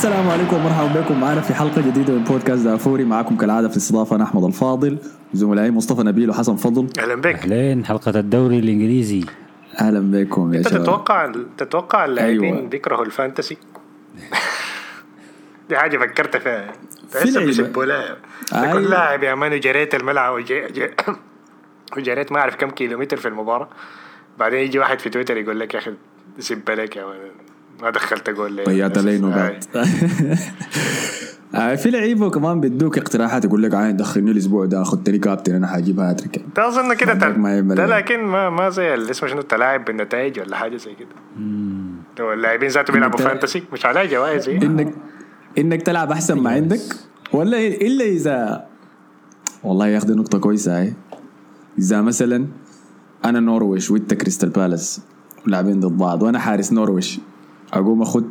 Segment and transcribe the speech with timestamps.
[0.00, 3.04] السلام عليكم ومرحبا بكم معنا في حلقة جديدة من بودكاست دافوري.
[3.04, 4.98] معكم كالعادة في الاستضافة أنا أحمد الفاضل
[5.34, 6.88] وزملائي مصطفى نبيل وحسن فضل.
[6.98, 7.34] أهلا بك.
[7.34, 9.24] اهلين حلقة الدوري الإنجليزي.
[9.80, 10.82] أهلا بكم يا أنت شباب.
[10.82, 12.68] تتوقع تتوقع اللاعبين أيوة.
[12.68, 13.56] بيكرهوا ال fantasy؟
[15.68, 16.72] دي حاجة فكرت فيها.
[17.08, 17.36] في تحس.
[17.36, 18.16] بيسبوا لها
[18.54, 18.72] أيوة.
[18.72, 20.90] كل لاعب يا مان جريت الملعب وجيت جيت
[21.96, 23.68] وجريت ما أعرف كم كيلومتر في المباراة.
[24.38, 25.94] بعدين يجي واحد في تويتر يقول لك يا أخي
[26.38, 27.49] سب لك يا مان.
[27.82, 29.68] ما دخلت جول ضيعت علي نقاط
[31.54, 35.66] آه، في لعيبة كمان بيدوك اقتراحات يقول لك عاين دخلني الأسبوع ده خدتني كابتن أنا
[35.66, 37.86] حاجيب هاتريك انت أظن كده ده.
[37.86, 42.32] لكن ما ما زي اللي اسمه شنو التلاعب بالنتائج ولا حاجة زي كده.
[42.32, 44.94] اللاعبين ذاته بيلعبوا fantasy مش على جوائز؟ انك
[45.58, 46.80] إنك تلعب أحسن ما عندك؟
[47.32, 48.66] ولا إلا اذا
[49.64, 50.92] والله يا أخي دي نقطة كويسة هاي.
[51.78, 52.46] إذا مثلا
[53.24, 55.00] أنا نورويش وإنت كريستال بالاس
[55.46, 57.20] لاعبين ضد بعض وأنا حارس نورويش
[57.72, 58.30] أقوم أخد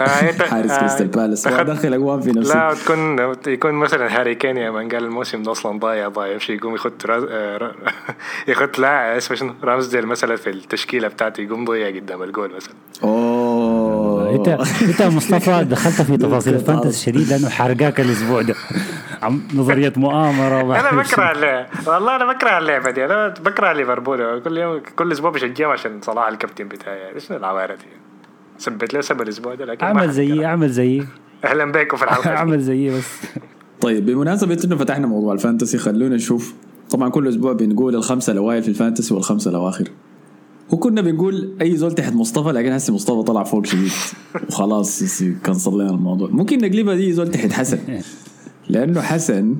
[0.00, 1.46] آه، أنت- حارس آه، كريستال بالاس.
[1.46, 2.54] وادخل أقوم في نفسي.
[2.54, 6.32] لا تكون يكون مثلا هاري كين يا من قال الموسم ده أصلا ضايع ضايع.
[6.32, 7.24] يمشي يقوم يخط راز...
[7.30, 7.72] آه، را-
[8.48, 12.74] يخط لاعب اسمه شنو؟ رامزديل مثلا في التشكيلة بتاعته يقوم ضيع قدام الجول مثلا.
[13.04, 14.30] أوه.
[14.30, 14.48] انت
[14.82, 18.54] انت يا مصطفى دخلت في تفاصيل ال fantasy شديد لأنه حرقاك الأسبوع ده.
[19.22, 21.66] عم نظرية مؤامرة أنا بكره اللعبة.
[21.86, 23.04] والله أنا بكره اللعبه دي.
[23.04, 24.40] أنا بكره ليفربول.
[24.44, 27.14] كل يوم كل أسبوع بشجعهم عشان صلاح الكابتن بتاعي.
[27.14, 28.07] إيش العوارة دي؟
[28.58, 30.44] سبت له سبب الأسبوع ده لكن اعمل زيي.
[30.46, 31.06] اعمل زيي.
[31.44, 32.30] أهلا بكم في الحلقة.
[32.36, 33.04] اعمل زيي بس.
[33.80, 36.54] طيب بمناسبة إنه فتحنا موضوع ال fantasy خلونا نشوف.
[36.90, 39.88] طبعا كل أسبوع بنقول الخمسة الاوائل في ال fantasy والخمسة الاواخر
[40.70, 43.90] وكنا بنقول أي زول تحت مصطفى لكن هسه مصطفى طلع فوق شديد.
[44.48, 46.28] وخلاص cancel لنا الموضوع.
[46.30, 47.78] ممكن نقلبها دي زول تحت حسن.
[48.68, 49.56] لأنه حسن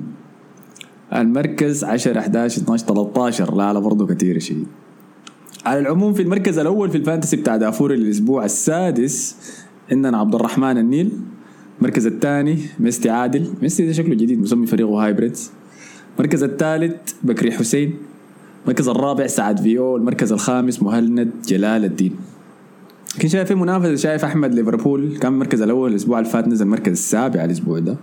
[1.15, 4.67] المركز 10 11 12 13 لا لا برضه كثير شديد.
[5.65, 9.35] على العموم في المركز الأول في ال fantasy بتاع دافوري الأسبوع السادس
[9.91, 11.11] عندنا عبد الرحمن النيل.
[11.79, 13.47] المركز الثاني ميستي عادل.
[13.61, 15.51] ميستي ده شكله جديد مسمي فريقه Hybrids.
[16.17, 17.93] المركز الثالث بكري حسين.
[18.63, 22.15] المركز الرابع سعد فيو المركز الخامس مهند جلال الدين.
[23.17, 25.17] لكن شايف في منافسه شايف أحمد ليفربول.
[25.17, 27.97] كان المركز الأول الأسبوع اللي فات نزل المركز السابع الأسبوع ده.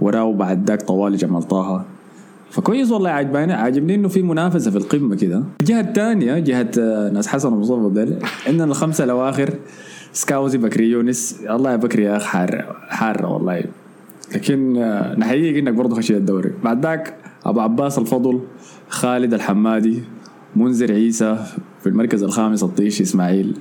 [0.00, 1.84] وراه بعد ذاك طوالي جمال طه.
[2.52, 3.52] فكويس والله عجباني.
[3.52, 5.42] عاجبني إنه في منافسة في القمة كده.
[5.60, 9.50] الجهة الثانية جهة آه، ناس حسن ومصطفى بدل عندنا الخمسة الأواخر
[10.12, 13.64] سكاوزي بكري يونس الله يا بكري يا أخ حار حار والله.
[14.34, 16.52] لكن آه، نحييك إنك برضه خشيت الدوري.
[16.64, 17.14] بعد ذاك
[17.46, 18.40] أبو عباس الفضل
[18.88, 20.02] خالد الحمادي
[20.56, 21.36] منذر عيسى
[21.80, 23.56] في المركز الخامس الطيشي إسماعيل.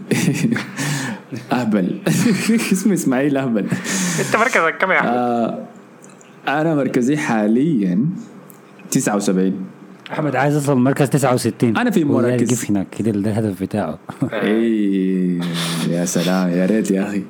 [1.52, 2.00] أهبل.
[2.74, 3.66] اسمه إسماعيل أهبل.
[4.20, 5.60] أنت مركزك كم يا أحمد؟ آه
[6.48, 8.06] أنا مركزي حاليا
[8.92, 9.54] 79
[10.12, 12.00] احمد عايز يوصل مركز 69 أنا في.
[12.00, 14.00] يقف هناك كده ده الهدف بتاعه.
[14.34, 15.40] اي
[15.90, 17.24] يا سلام يا ريت يا أخي.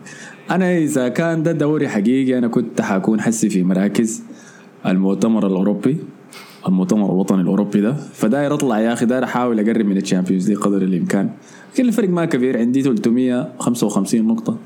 [0.51, 4.23] أنا إذا كان ده دوري حقيقي أنا كنت حكون حسي في مراكز
[4.85, 5.97] المؤتمر الأوروبي
[6.67, 7.93] المؤتمر الوطني الأوروبي ده.
[8.13, 11.29] فداير أطلع يا أخي داير أحاول أقرب من ال Champions League قدر الإمكان.
[11.73, 14.57] لكن الفرق ما كبير عندي 355 نقطة.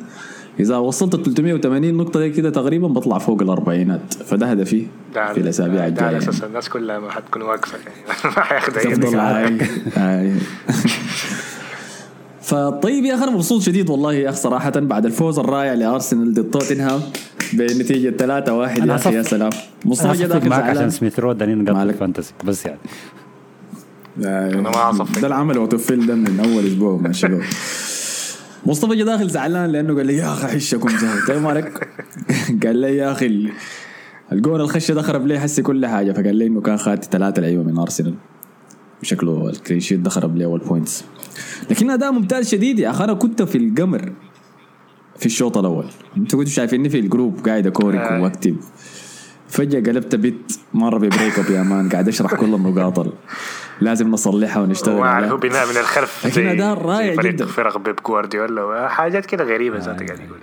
[0.59, 4.13] إذا وصلت 380 نقطة دي كده تقريبا بطلع فوق الأربعينات.
[4.13, 7.95] فده هدفي في الأسابيع ده على الجايه أساس الناس كلها ما حتكون واقفة يعني.
[8.38, 8.81] ما حياخدوا
[9.97, 10.33] أي.
[12.41, 16.51] فطيب يا أخي أنا مبسوط شديد والله يا أخي صراحة بعد الفوز الرائع لأرسنال ضد
[16.51, 17.01] توتنهام
[17.53, 19.49] بنتيجة 3 1 أنا يا أخي يا سلام.
[19.51, 22.79] أنا مصطفى داخل معك عشان سميث رود داني نقطع مالك؟ الفانتسي بس يعني.
[24.17, 25.22] أنا ما أصفق.
[25.22, 27.41] ده العمل وتفل ده من أول أسبوع مع الشباب
[28.65, 31.87] مصطفى جا داخل زعلان لأنه قال لي يا أخي حشكم زهر طيب مالك
[32.63, 33.51] قال لي يا أخي ال-
[34.31, 36.11] الجون الخشة ده خرب لي حسي كل حاجة.
[36.11, 38.13] فقال لي إنه كان خاتي ثلاثة لعيبة من أرسنال.
[39.01, 41.03] شكله الكلين شيت ده خرب لي أول بوينتس
[41.71, 43.03] لكن أداء ممتاز شديد يا أخي.
[43.03, 44.11] أنا كنت في القمر
[45.17, 45.85] في الشوط الأول.
[46.17, 48.22] أنتوا كنتوا شايفيني في الجروب قاعد أكورك آه.
[48.22, 48.57] وأكتب.
[49.47, 51.90] فجأة قلبت بيت مرة ببريك اب يا مان.
[51.90, 53.11] قاعد أشرح كل النقاط ال-
[53.81, 57.45] لازم نصلحها ونشتغل وعلى عليها هو بناء من الخلف لكن أداء رائع فريق جدا.
[57.45, 60.39] فرق بيب جوارديولا حاجات كده غريبة ذاتها قاعد يقول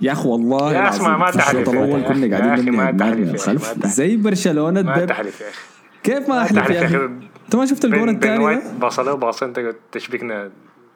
[0.00, 2.02] يا أخي والله يا اسمع، ما الشوط تحلف يا الأول.
[2.02, 3.86] كنا قاعدين نبني تحلف من الخلف.
[3.86, 5.56] زي برشلونة ما تحلف يا أخي
[6.02, 6.96] كيف ما أحلف تحلف يا أخي
[7.44, 10.50] أنت ما شفت الجون الثاني؟ باصله باص أنت قلت تشبيكنا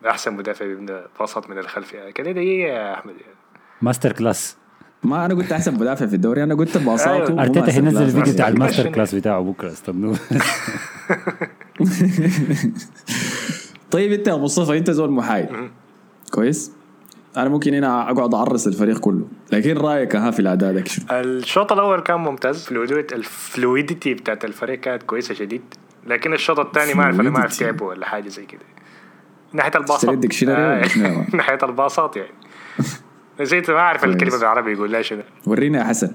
[0.09, 3.35] أحسن مدافع بيبنى باصات من الخلف يعني كده دقيقه يا أحمد يعني.
[3.83, 4.57] masterclass
[5.03, 7.31] ما أنا قلت أحسن مدافع في الدوري أنا قلت باصاته أيوة.
[7.31, 7.97] مو أرتيتا class.
[7.97, 9.15] الفيديو بتاع master ال masterclass.
[9.15, 10.17] بتاعه بكرة استنوه
[13.91, 15.49] طيب انت يا مصطفى انت زول محايد
[16.31, 16.73] كويس؟
[17.37, 21.73] أنا ممكن هنا اقعد اعرس الفريق كله لكن رأيك ها في الأداء ده شنو؟ الشوط
[21.73, 25.63] الأول كان ممتاز fluidity ال fluidity بتاعت الفريق كانت كويسة شديد
[26.07, 27.59] لكن الشوط الثاني ما أعرف أنا ما أعرف.
[27.59, 28.61] تعبوا ولا حاجة زي كده
[29.53, 32.35] ناحية الباصات آه،؟ ناحية الباصات يعني
[33.41, 34.05] نسيت ما أعرف.
[34.05, 36.13] الكلمة بالعربي يقول لا شنو ورينا يا حسن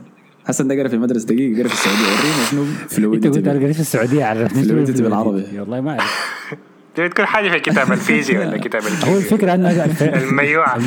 [0.49, 2.03] حسن ده في المدرسة دقيقه قرا في السعودية.
[2.05, 5.59] ورينا شنو انت fluidity قلت أنا قريت في السعودية شنو fluidity بالعربي.
[5.59, 6.29] والله ما أعرف.
[6.95, 9.69] تبي تكون حاجة في كتاب الفيزياء ولا كتاب هو الكيمياء الفكرة أنه
[10.29, 10.79] الميوعة.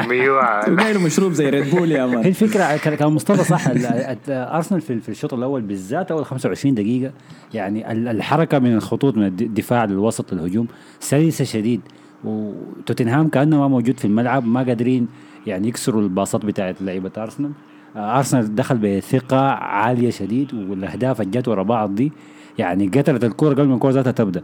[0.00, 0.68] الميوعة.
[0.92, 4.80] له مشروب زي Red Bull يا هي man الفكرة كان مصطفى صح ال- ال- ارسنال
[4.80, 7.12] في في الشوط الأول بالذات أول 25 دقيقة
[7.54, 10.66] يعني ال- الحركة من الخطوط من الد- الدفاع للوسط للهجوم
[11.00, 11.80] سلسة شديد.
[12.24, 15.08] وتوتنهام كأنه ما موجود في الملعب ما قادرين
[15.46, 17.50] يعني يكسروا الباصات بتاعت لعيبة ارسنال
[17.96, 22.12] أرسنال دخل بثقة عالية شديد والأهداف اللي جت ورا بعض دي.
[22.58, 24.42] يعني قتلت الكوره قبل ما الكوره ذاتها تبدأ.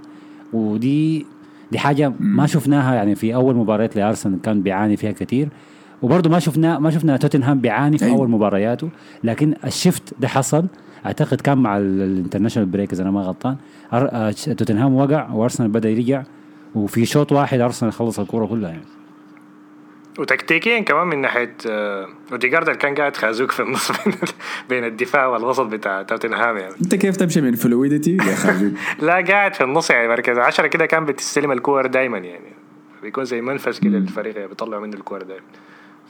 [0.52, 1.26] ودي
[1.72, 5.48] دي حاجة ما شفناها يعني في أول مباريات لأرسنال كان بيعاني فيها كثير
[6.02, 8.04] وبرضه ما شفنا ما شفنا توتنهام بيعاني في.
[8.10, 8.88] أول مبارياته.
[9.24, 10.66] لكن ال shift ده حصل.
[11.06, 13.56] أعتقد كان مع ال- ال international break إذا أنا ما غلطان.
[13.92, 16.22] آه، توتنهام وقع وأرسنال بدأ يرجع.
[16.74, 18.82] وفي شوط واحد أرسنال خلص الكوره كلها يعني.
[20.18, 24.14] وتكتيكيا كمان من ناحية آه، اوديجارد اللي كان قاعد خازوق في النص بين
[24.68, 26.74] بين الدفاع والوسط بتاع توتنهام يعني.
[26.82, 28.16] أنت كيف تمشي من fluidity
[29.06, 32.52] لا قاعد في النص يعني مركز عشرة كده كان بتستلم الكور دايما يعني.
[33.02, 35.44] بيكون زي منفذ كده للفريق يعني بيطلعوا منه الكور دايما.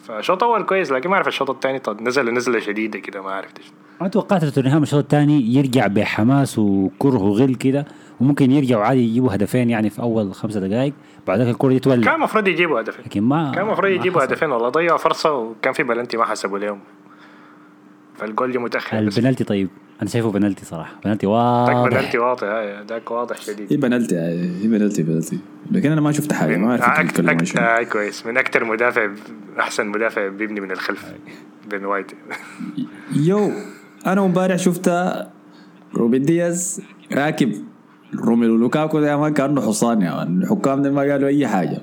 [0.03, 3.58] فشوط اول كويس لكن ما أعرف الشوط الثاني طب نزل نزله شديده كده ما عرفت
[3.58, 3.67] إيش.
[4.00, 7.87] أنا توقعت توتنهام الشوط الثاني يرجع بحماس وكره وغل كده
[8.20, 10.93] وممكن يرجعوا عادي يجيبوا هدفين يعني في أول خمسة دقائق
[11.26, 13.05] بعد ذاك الكورة دي تولع كان المفروض يجيبوا هدفين.
[13.05, 14.25] لكن ما كان المفروض يجيبوا.
[14.25, 14.69] هدفين والله.
[14.69, 16.81] ضيعوا فرصة وكان في بلنتي ما حسبوا لهم.
[18.19, 18.99] فالجول جه متأخر.
[18.99, 19.69] البنالتي طيب.
[20.02, 20.94] أنا شايفه بنالتي صراحة.
[21.05, 21.72] بنالتي واضح.
[21.88, 22.43] بلنتي واضح.
[22.44, 23.72] آه، ذاك واضح شديد.
[23.72, 25.38] هي بنالتي هي بنالتي بنالتي.
[25.70, 26.82] لكن أنا ما شفت حاجة ما أعرف
[27.12, 28.26] أك- أك- آه كويس.
[28.26, 29.11] من أكثر مدافع
[29.58, 31.05] أحسن مدافع بيبني من الخلف.
[31.70, 32.12] بين وايت.
[33.17, 33.52] يو
[34.06, 34.90] أنا امبارح شفت
[35.94, 36.82] روبن دياز
[37.12, 37.52] راكب.
[38.15, 40.43] روميلو لوكاكو ده ما كانه حصان يا man.
[40.43, 41.79] الحكام ده ما قالوا أي حاجة.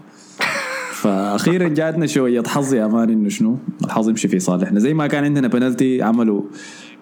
[0.91, 2.44] فاخيرا جاتنا شوية.
[2.44, 4.79] حظ يا man إنه شنو؟ الحظ يمشي في صالحنا.
[4.79, 6.41] زي ما كان عندنا بنالتي عملوا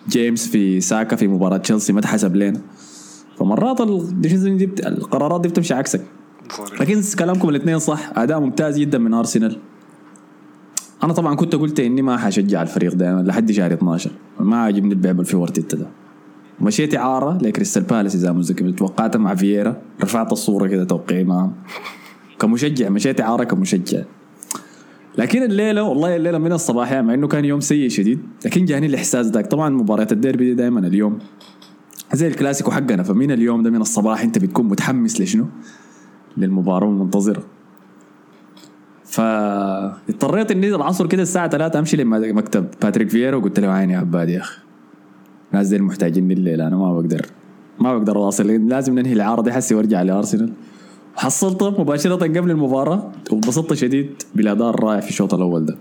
[0.09, 2.61] جيمس في ساكا في مباراة تشيلسي ما اتحسب لنا
[3.37, 3.81] فمرات
[4.13, 6.01] دي القرارات دي بتمشي عكسك.
[6.79, 8.11] لكن كلامكم الاثنين صح.
[8.15, 9.57] أداء ممتاز جدا من ارسنال
[11.03, 13.21] أنا طبعا كنت قلت إني ما حشجع الفريق ده.
[13.21, 15.87] لحد شهر 12 ما عجبني اللعب اللي في ورتيتا ده.
[16.61, 19.81] مشيت إعارة لكريستال بالاس إذا متذكر توقعتها مع فييرا.
[20.03, 21.53] رفعت الصورة كده توقيعي معهم
[22.39, 24.01] كمشجع مشيت إعارة كمشجع.
[25.17, 28.85] لكن الليلة والله الليلة من الصباح يعني مع إنه كان يوم سيء شديد لكن جاني
[28.85, 29.47] الإحساس ذاك.
[29.47, 31.19] طبعا مباريات الديربي دي دائما اليوم.
[32.13, 35.45] زي الكلاسيكو حقنا فمن اليوم ده من الصباح أنت بتكون متحمس لشنو؟
[36.37, 37.43] للمباراة المنتظرة.
[39.05, 44.29] فاضطريت إني العصر كده الساعة 3 أمشي لمكتب باتريك فييرا وقلت له عيني يا عباد
[44.29, 44.64] يا أخي.
[45.55, 47.25] الناس دي محتاجين الليلة أنا ما بقدر
[47.79, 50.51] ما بقدر أواصل لازم ننهي الاعاره دي حسي وارجع لارسنال
[51.15, 55.77] حصلته مباشرة قبل المباراة وانبسطت شديد بالاداء الرائع في الشوط الأول ده.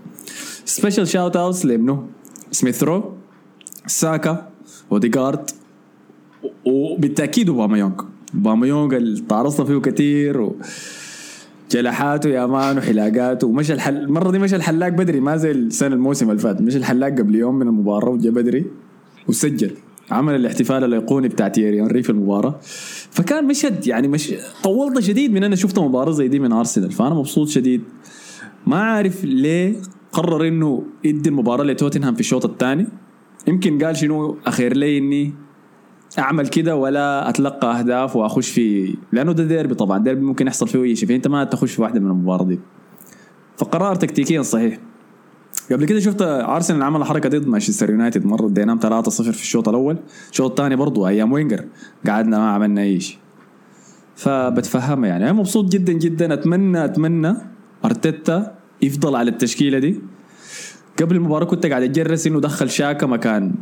[0.65, 2.03] special shout outs لابنه
[2.51, 3.13] سميث رو
[3.87, 4.47] ساكا
[4.91, 5.49] اوديجارد
[6.65, 8.01] وبالتأكيد اوباميونج
[8.35, 10.55] اوباميونج اللي تعرضنا فيه كثير و...
[11.71, 16.29] جلحاته يا man وحلاقاته ومشى الحل المرة دي مشى الحلاق بدري ما زي السنة الموسم
[16.29, 16.61] اللي فات.
[16.61, 18.65] مشى الحلاق قبل يوم من المباراة وجا بدري.
[19.27, 19.71] وسجل.
[20.11, 22.59] عمل الاحتفال الأيقوني بتاع تيري هنري في المباراة.
[23.11, 26.91] فكان مشهد يعني مش طولت شديد من أنا شفت مباراة زي دي من أرسنال.
[26.91, 27.81] فأنا مبسوط شديد.
[28.67, 29.75] ما عارف ليه
[30.11, 32.87] قرر إنه يدي المباراة لتوتنهام في الشوط الثاني.
[33.47, 35.33] يمكن قال شنو أخير لي إني
[36.19, 39.97] أعمل كده ولا أتلقى أهداف وأخش في لأنه ده ديربي طبعا.
[39.97, 42.59] ديربي ممكن يحصل فيه أي شيء فأنت ما تخش في واحدة من المباراة دي.
[43.57, 44.79] فقرار تكتيكيا صحيح.
[45.71, 49.97] قبل كده شفت أرسنال عمل الحركه ضد مانشستر يونايتد مرة اديناهم 3-0 في الشوط الأول.
[50.31, 51.65] الشوط الثاني برضو أيام وينجر
[52.07, 53.17] قعدنا ما عملنا أي شيء.
[54.15, 55.23] فبتفهمها يعني.
[55.23, 57.33] أنا مبسوط جدا جدا أتمنى أتمنى
[57.85, 59.99] أرتيتا يفضل على التشكيلة دي.
[61.01, 63.55] قبل المباراة كنت قاعد اتجرس إنه دخل شاكا مكان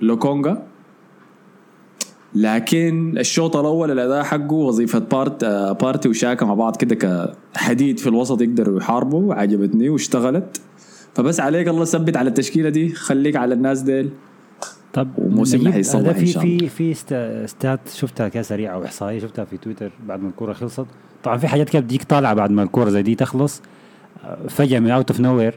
[0.00, 0.62] لوكونجا.
[2.34, 6.94] لكن الشوط الأول الأداء حقه وظيفة بارت آه، بارتي وشاكا مع بعض كده
[7.54, 10.60] كحديد في الوسط يقدروا يحاربوا عجبتني واشتغلت.
[11.16, 14.10] فبس عليك الله ثبت على التشكيلة دي خليك على الناس ديل.
[14.92, 16.26] طب نجيب- حيصلح في.
[16.26, 20.52] في في sta- stat شفتها كده سريعه أو إحصائية شفتها في تويتر بعد ما الكورة
[20.52, 20.86] خلصت.
[21.24, 23.62] طبعا في حاجات كده بتجيك طالعة بعد ما الكورة زي دي تخلص.
[24.24, 25.54] آه، فجأة من out of nowhere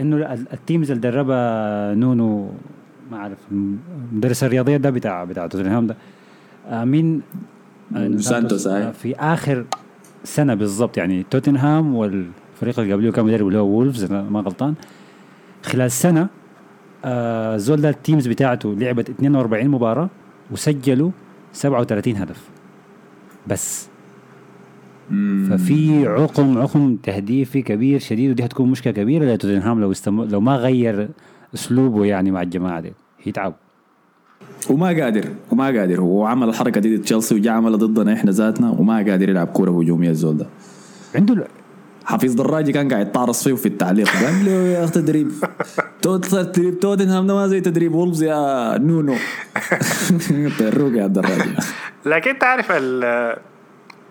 [0.00, 2.50] إنه ال- ال teams اللي دربها نونو
[3.10, 3.38] ما أعرف
[4.12, 5.96] مدرس الرياضيات ده بتاع بتاع توتنهام ده.
[6.68, 7.22] آه، مين؟
[7.96, 8.68] آه، سانتوس،.
[8.68, 9.64] في آخر
[10.24, 11.94] سنة بالضبط يعني توتنهام
[12.62, 14.74] والفريق اللي قبله كان مدرب اللي هو وولفز أنا ما غلطان.
[15.62, 16.28] خلال سنة
[17.04, 20.08] آه زول ده ال teams بتاعته لعبت 42 مباراة
[20.50, 21.10] وسجلوا
[21.52, 22.48] 37 هدف.
[23.46, 23.88] بس.
[25.50, 30.56] ففي عقم عقم تهديفي كبير شديد ودي حتكون مشكلة كبيرة لتوتنهام لو استمر لو ما
[30.56, 31.08] غير
[31.54, 32.92] أسلوبه يعني مع الجماعة دي.
[33.26, 33.54] يتعب
[34.70, 36.00] وما قادر وما قادر.
[36.00, 39.70] هو عمل الحركه دي ضد تشيلسي وجا عملها ضدنا إحنا ذاتنا وما قادر يلعب كورة
[39.70, 40.46] هجومية الزول ده.
[41.14, 41.46] عنده
[42.08, 44.08] حفيظ دراجي كان قاعد يتعرص فيه في التعليق.
[44.08, 45.32] قال له يا أخي تدريب.
[46.02, 46.80] توت- تدريب.
[46.80, 47.94] توتنهام ده ما زي تدريب.
[47.94, 49.14] وولفز يا نونو.
[50.60, 51.50] الروق يا دراجي
[52.06, 53.36] لكن أنت عارف ال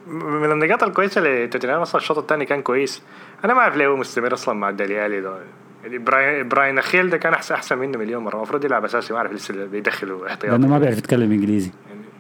[0.08, 3.02] من النقاط الكويسة لتوتنهام أصلا الشوط الثاني كان كويس.
[3.46, 5.36] أنا ما أعرف ليه هو مستمر أصلا مع الدليالي ده.
[5.84, 8.36] يعني براين براين أخيل ده كان احسن أحسن منه مليون مرة.
[8.36, 9.14] المفروض يلعب أساسي.
[9.14, 11.72] ما أعرف لسه بيدخلوا احتياطي لأنه ما بيعرف يتكلم إنجليزي.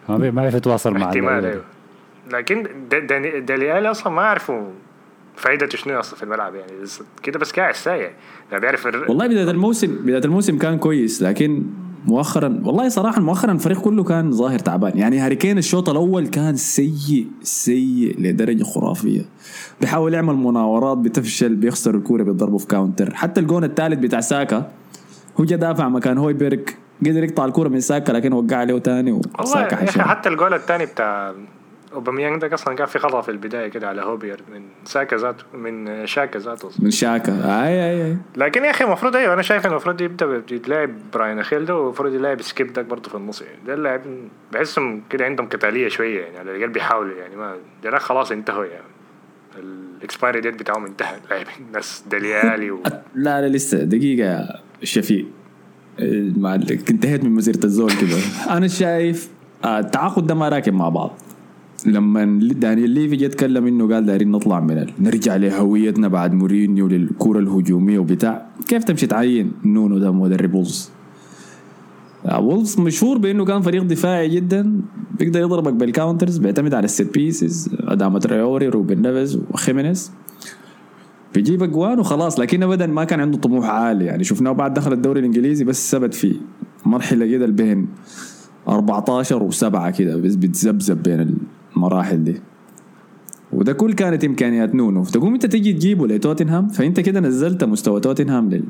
[0.09, 1.45] ما بي- ما بيعرف يتواصل مع احتمال.
[1.45, 1.63] أيوه
[2.31, 4.67] لكن داني- داليالي أصلا ما اعرفوا
[5.37, 6.71] فائدته شنو أصلا في الملعب يعني.
[7.23, 8.11] كده بس قاعد سايع
[8.51, 11.63] لا بيعرف الر- والله بداية الموسم بداية الموسم كان كويس لكن
[12.05, 14.97] مؤخرا والله صراحة مؤخرا الفريق كله كان ظاهر تعبان.
[14.97, 19.21] يعني هاري كين الشوط الأول كان سيء سيء لدرجة خرافية.
[19.81, 24.71] بيحاول يعمل مناورات بتفشل بيخسر الكورة بيضربه في counter حتى الجون الثالث بتاع ساكا
[25.39, 26.59] هو جا دافع مكان هويبرغ
[27.05, 31.33] قدر يقطع الكورة من ساكا لكن وقع عليه تاني والله وساكا حتى الجول الثاني بتاع
[31.97, 36.05] اوباميانج ده أصلا كان في خطأ في البداية كده على هوبير من ساكا ذاته من
[36.05, 37.33] شاكا ذاته من شاكا.
[37.63, 38.17] أي أي أي.
[38.35, 42.13] لكن يا أخي المفروض أيوه أنا شايف إنه المفروض يبدأ يتلاعب براين اخيل ده والمفروض
[42.13, 43.41] يلاعب سكيب داك برضه في النص.
[43.41, 44.01] يعني ده اللاعب
[44.53, 48.87] بحسهم كده عندهم قتالية شوية يعني على الأقل بيحاولوا يعني ما ده خلاص انتهوا يعني
[49.59, 51.15] ال expiry date بتاعهم انتهى.
[51.29, 52.83] لاعبين ناس دليالي و...
[53.15, 55.25] لا لا لسه دقيقة يا شفيق.
[55.99, 56.31] إيه،
[56.89, 58.17] انتهيت من مسيرة الزول كده.
[58.57, 59.29] أنا شايف
[59.63, 61.17] آه، التعاقد ده ما راكب مع بعض.
[61.87, 64.91] لما دانيال ليفي جه يتكلم إنه قال دايرين نطلع من ال...
[64.99, 68.47] نرجع لهويتنا بعد مورينيو للكرة الهجومية وبتاع.
[68.67, 70.89] كيف تمشي تعين نونو ده مدرب وولفز؟
[72.25, 74.81] آه، وولفز مشهور بإنه كان فريق دفاعي جدا
[75.19, 80.11] بيقدر يضربك بال counters بيعتمد على ال set pieces اداما تراوري روبن نيفيز وخيمينيز.
[81.33, 84.05] بيجيب أجوان وخلاص لكن ابدا ما كان عنده طموح عالي.
[84.05, 86.35] يعني شفناه بعد دخل الدوري الإنجليزي بس ثبت فيه
[86.85, 87.87] مرحلة كده بين
[88.67, 91.37] 14 و7 كده بس بتذبذب بين
[91.77, 92.41] المراحل دي.
[93.53, 95.03] وده كل كانت إمكانيات نونو.
[95.03, 98.61] فتقوم أنت تيجي تجيبه لتوتنهام فأنت كده نزلت مستوى توتنهام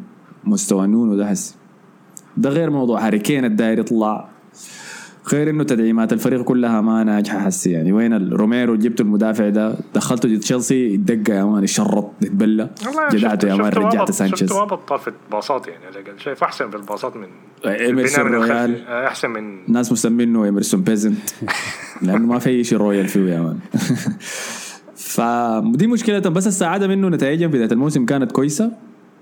[0.45, 1.55] لمستوى نونو ده هسه
[2.37, 4.29] ده غير موضوع هاري كين الداير يطلع
[5.33, 10.29] غير إنه تدعيمات الفريق كلها ما ناجحة حسي يعني وين روميرو جبتوا المدافع ده دخلته
[10.29, 14.49] ضد تشيلسي يدق يا man يشرط يتبلى والله جدعته يا man رجعت سانشيز.
[14.49, 16.19] شفته ما بطل في الباصات يعني على الأقل.
[16.19, 17.27] شايف أحسن في الباصات من
[17.65, 18.87] البناء من رويال.
[18.87, 21.29] آه، أحسن من الناس مسمينه إيمرسون peasant.
[22.01, 23.59] لأنه ما في شيء royal فيه يا man.
[24.95, 28.71] فدي مشكلتهم بس الساعدهم إنه نتائجهم في بداية الموسم كانت كويسة.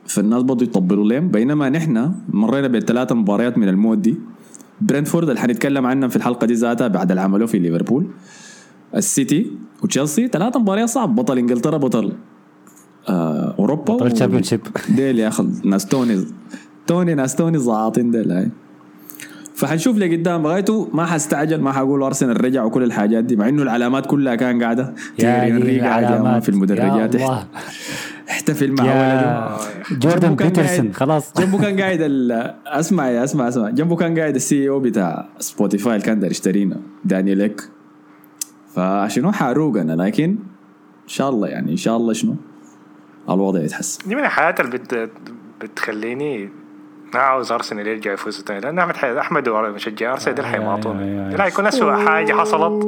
[0.08, 1.28] فالناس برضه يطبلوا لهم.
[1.28, 4.16] بينما نحن مرينا بثلاث مباريات من الموت دي.
[4.82, 8.08] برنتفورد اللي حنتكلم عنها في الحلقة دي ذاتها بعد اللي عملوه في ليفربول.
[8.96, 9.52] السيتي
[9.84, 11.16] وتشيلسي ثلاث مباريات صعب.
[11.16, 12.14] بطل إنجلترا بطل
[13.10, 14.62] آه أوروبا بطل ال Championship.
[14.98, 16.26] ديل يا أخي ناس توني
[16.88, 18.52] توني ناس توني زعاطين ديل هاي.
[19.56, 20.48] فحنشوف لقدام.
[20.48, 24.64] غايته ما حستعجل ما حقول أرسنال رجع وكل الحاجات دي مع إنه العلامات كلها كان
[24.64, 24.94] قاعدة.
[25.18, 27.16] تيري قاعد يا man في المدرجات.
[28.30, 31.34] احتفل مع يا ولده جوردن بيترسون خلاص.
[31.40, 33.70] جنبه كان قاعد ال- اسمع يا اسمع اسمع.
[33.70, 37.62] جنبه كان قاعد ال CEO بتاع سبوتيفاي اللي كان داير يشترينا دانيال إيك.
[38.76, 40.24] فشنو حاروق أنا؟ لكن
[41.04, 42.36] إن شاء الله يعني إن شاء الله شنو؟
[43.30, 44.10] الوضع يتحسن.
[44.10, 45.10] دي من الحاجات اللي بت...
[45.62, 46.50] بتخليني
[47.16, 49.20] ما عاوز ارسنال يرجع يفوز تاني لأن أحمد حي...
[49.20, 51.36] أحمد مشجع ارسنال ده آه، آه، آه.
[51.36, 52.86] لا يكون اسوء حاجة حصلت.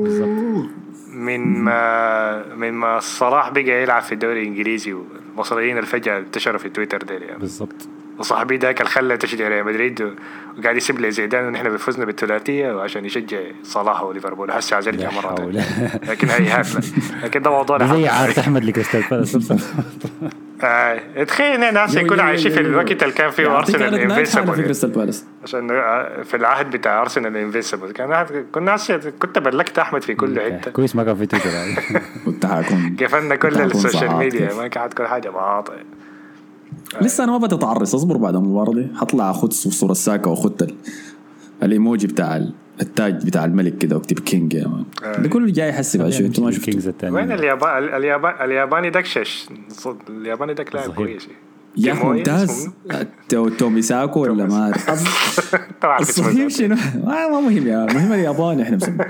[1.13, 6.98] من ما من ما صلاح بقى يلعب في الدوري الإنجليزي والمصريين الفجأة انتشروا في تويتر
[6.98, 7.39] ديل يعني.
[7.39, 7.88] بالضبط.
[8.19, 10.13] وصاحبي ذاك اللي خلى تشجيع ريال مدريد
[10.57, 14.51] وقاعد يسيب لي زيدان ونحن بفوزنا بالثلاثية وعشان يشجع صلاح وليفربول.
[14.51, 15.36] هسه عايز يرجع مرة.
[15.36, 15.62] ثانية
[16.10, 16.81] لكن هي هافله
[17.24, 18.07] لكن ده موضوع زي.
[18.07, 19.53] عارف أحمد لكريستال بالاس.
[20.64, 24.90] آه، تخيل ان ناس يكونوا عايشين في الوقت اللي كان فيه ارسنال في Invincible كريستال
[24.90, 25.26] بالاس.
[25.44, 25.68] عشان
[26.24, 30.72] في العهد بتاع أرسنال Invincible كان كنا ناس كنت بلكت أحمد في كل حتة.
[30.72, 31.50] كويس ما كان في تويتر.
[31.50, 31.76] هاي.
[32.26, 34.53] كنت حكون قفلنا كل ال social media.
[34.54, 35.74] ما كانت كل حاجة باطل
[37.02, 38.88] لسه أنا ما بتتعرس أصبر بعد المباراه دي.
[38.96, 40.76] حطلع أخذ صورة ساكا وأخذ ال-
[41.64, 42.42] الإيموجي بتاع
[42.81, 44.84] التاج بتاع الملك كده واكتب king يا man
[45.24, 47.10] ده كله جاي يحسب على شو أنتوا ما شفتوا.
[47.10, 49.50] وين اليابان اليابان الياباني داكشش
[50.10, 50.93] الياباني داك لاعب.
[50.93, 51.27] كويس.
[51.77, 52.69] يا أخي ممتاز.
[53.57, 54.72] تومي ساكو ولا ما
[55.81, 56.48] اسمه الصحيح.
[56.48, 59.07] شنو؟ ما ما مهم يا المهم الياباني إحنا بسميه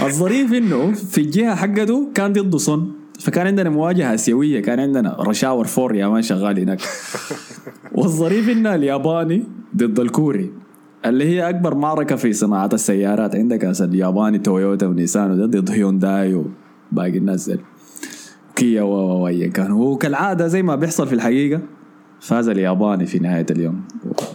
[0.00, 2.92] الظريف إنه في الجهة حقته كان ضده صن.
[3.20, 6.80] فكان عندنا مواجهة آسيوية كان عندنا Rush Hour Four يا man شغال هناك.
[7.98, 9.44] والظريف إنه الياباني
[9.76, 10.50] ضد الكوري.
[11.06, 16.34] اللي هي أكبر معركة في صناعة السيارات عندك الياباني تويوتا ونيسان وده ضد هيونداي
[16.92, 17.58] وباقي الناس دي
[18.62, 19.70] كيا و ايا كان.
[19.70, 21.60] هو كالعاده زي ما بيحصل في الحقيقة
[22.20, 23.84] فاز الياباني في نهاية اليوم.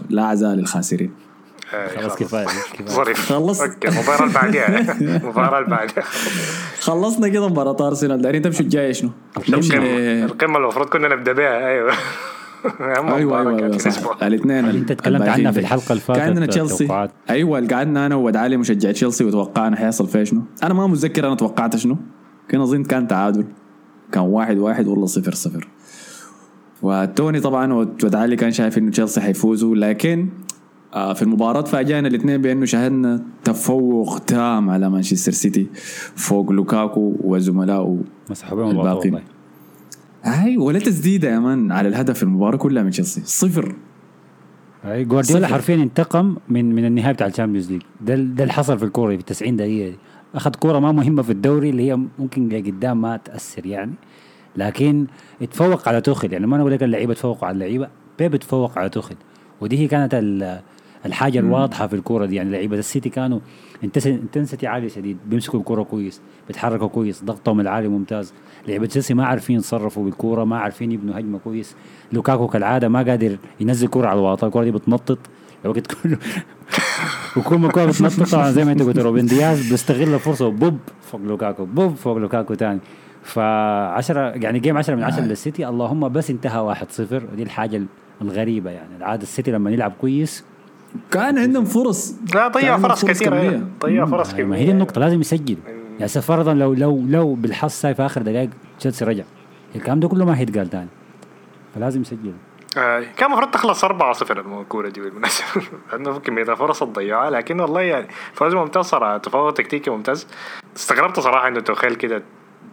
[0.10, 1.12] لا عزاء للخاسرين
[1.74, 2.46] آه، خلاص كفاية
[2.90, 3.34] ظريف.
[3.34, 3.62] خلص.
[3.62, 4.92] okay المباراة اللي بعديها.
[5.24, 6.04] المباراة اللي بعديها.
[6.80, 8.22] خلصنا كده مباراة أرسنال.
[8.22, 9.10] دارين تمشوا الجايه شنو؟
[9.48, 11.94] القمة المفروض كنا نبدأ بها أيوه.
[12.66, 14.24] أيوه أيوه, أيوة في صح.
[14.24, 17.08] الاثنين اللي أنت تكلمت عنها في الحلقة اللي فاتت، كان عندنا تشيلسي.
[17.30, 20.42] أيوه قعدنا أنا وود علي مشجع تشيلسي وتوقعنا حيحصل فيها شنو.
[20.64, 21.98] أنا ما متذكر أنا توقعت شنو.
[22.50, 23.46] كان أظن كان تعادل.
[24.12, 25.68] كان واحد واحد ولا صفر صفر.
[26.82, 30.30] وتوني طبعا ود علي كان شايف إنه تشيلسي حيفوزوا لكن
[30.94, 35.68] آه، في المباراة فاجأنا الاثنين بأنه شاهدنا تفوق تام على مانشستر سيتي.
[36.16, 37.98] فوق لوكاكو وزملائه
[38.30, 39.22] مسحوا بهم الباقي
[40.28, 43.22] الباقي والله أي ولا تسديدة يا man على الهدف في المباراة كلها من تشيلسي.
[43.26, 43.76] صفر.
[44.86, 45.48] أي جوارديولا.
[45.48, 47.82] حرفيا انتقم من من النهايه بتاع ال Champions League.
[48.02, 49.98] ده ده اللي حصل في الكورة في 90 دقيقة دي.
[50.36, 53.94] أخذ كورة ما مهمة في الدوري اللي هي ممكن قدام ما تأثر يعني.
[54.56, 55.08] لكن
[55.42, 57.88] اتفوق على توخل يعني ما أنا أقول لك اللعيبة تفوقوا على اللعيبة
[58.20, 59.16] بيب اتفوق على توخل
[59.62, 60.62] ودي هي كانت ال-
[61.08, 63.40] الحاجة الواضحة في الكورة دي يعني لعيبة السيتي كانوا
[63.84, 68.34] intensity عالية شديد بيمسكوا الكورة كويس بيتحركوا كويس ضغطهم العالي ممتاز.
[68.68, 71.76] لعيبة تشيلسي ما عارفين يتصرفوا بالكورة ما عارفين يبنوا هجمة كويس.
[72.12, 75.20] لوكاكو كالعادة ما قادر ينزل كورة على الواطه الكورة دي بتنطط.
[75.66, 76.18] الوقت كله
[77.38, 81.22] وكل ما الكورة بتنطط طبعا زي ما انت قلت روبن دياز بيستغل الفرصة بوب فوق
[81.22, 82.80] لوكاكو بوب فوق لوكاكو تاني.
[83.24, 87.82] ف 10 يعني game 10 من 10 للسيتي اللهم بس انتهى 1-0 ودي الحاجة
[88.22, 90.44] الغريبة يعني العادة السيتي لما يلعب كويس
[91.12, 92.16] كان عندهم فرص.
[92.36, 93.52] لا ضيع فرص كثيرة كبيرة.
[93.52, 93.68] أيوة.
[93.82, 95.58] ضيع فرص ما هي دي النقطة لازم يسجل.
[96.00, 99.24] يعني فرضا لو لو لو بالحظ ساي في آخر دقائق تشيلسي رجع.
[99.76, 100.88] الكلام ده كله ما هيتقال تاني.
[101.76, 102.34] فلازم يسجل.
[102.78, 103.92] آه، كان المفروض تخلص 4-0
[104.32, 105.46] الكورة دي بالمناسبة.
[105.92, 110.28] لأنه كمية الفرص تضيعها لكن والله يعني فوز ممتاز صراحة تفوق تكتيكي ممتاز.
[110.76, 112.24] استغربت صراحة إنه توخيل كده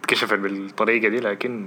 [0.00, 1.66] اتكشف بالطريقة دي لكن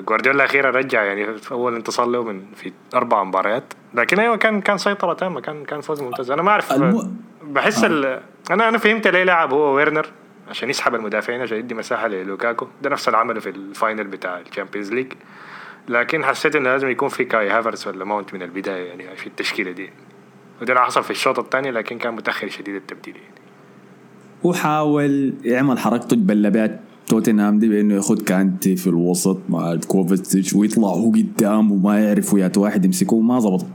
[0.00, 4.60] جوارديولا أخيرا رجع يعني في أول انتصار له من في أربع مباريات لكن أيوه كان
[4.60, 6.30] كان سيطرة تامة كان كان فوز ممتاز.
[6.30, 8.20] أنا ما أعرف الم- بحس ال...
[8.50, 10.06] أنا أنا فهمت ليه لعب هو ويرنر
[10.50, 12.66] عشان يسحب المدافعين عشان يدي مساحة للوكاكو.
[12.82, 15.12] ده نفس اللي عمله في ال final بتاع ال Champions League.
[15.88, 19.70] لكن حسيت إنه لازم يكون في كاي هافرز ولا ماونت من البداية يعني في التشكيلة
[19.70, 19.90] دي.
[20.62, 23.34] وده اللي حصل في الشوط الثاني لكن كان متأخر شديد التبديل يعني.
[24.42, 31.10] وحاول يعمل حركته بلبات توتنهام دي بأنه ياخد كانتي في الوسط مع كوفيتش ويطلع هو
[31.10, 33.66] قدام وما يعرف ويات واحد يمسكه ما زبط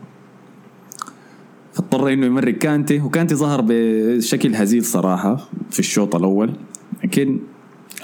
[1.74, 6.52] فاضطر إنه يمرق كانتي وكانتي ظهر بشكل هزيل صراحة في الشوط الأول.
[7.04, 7.40] لكن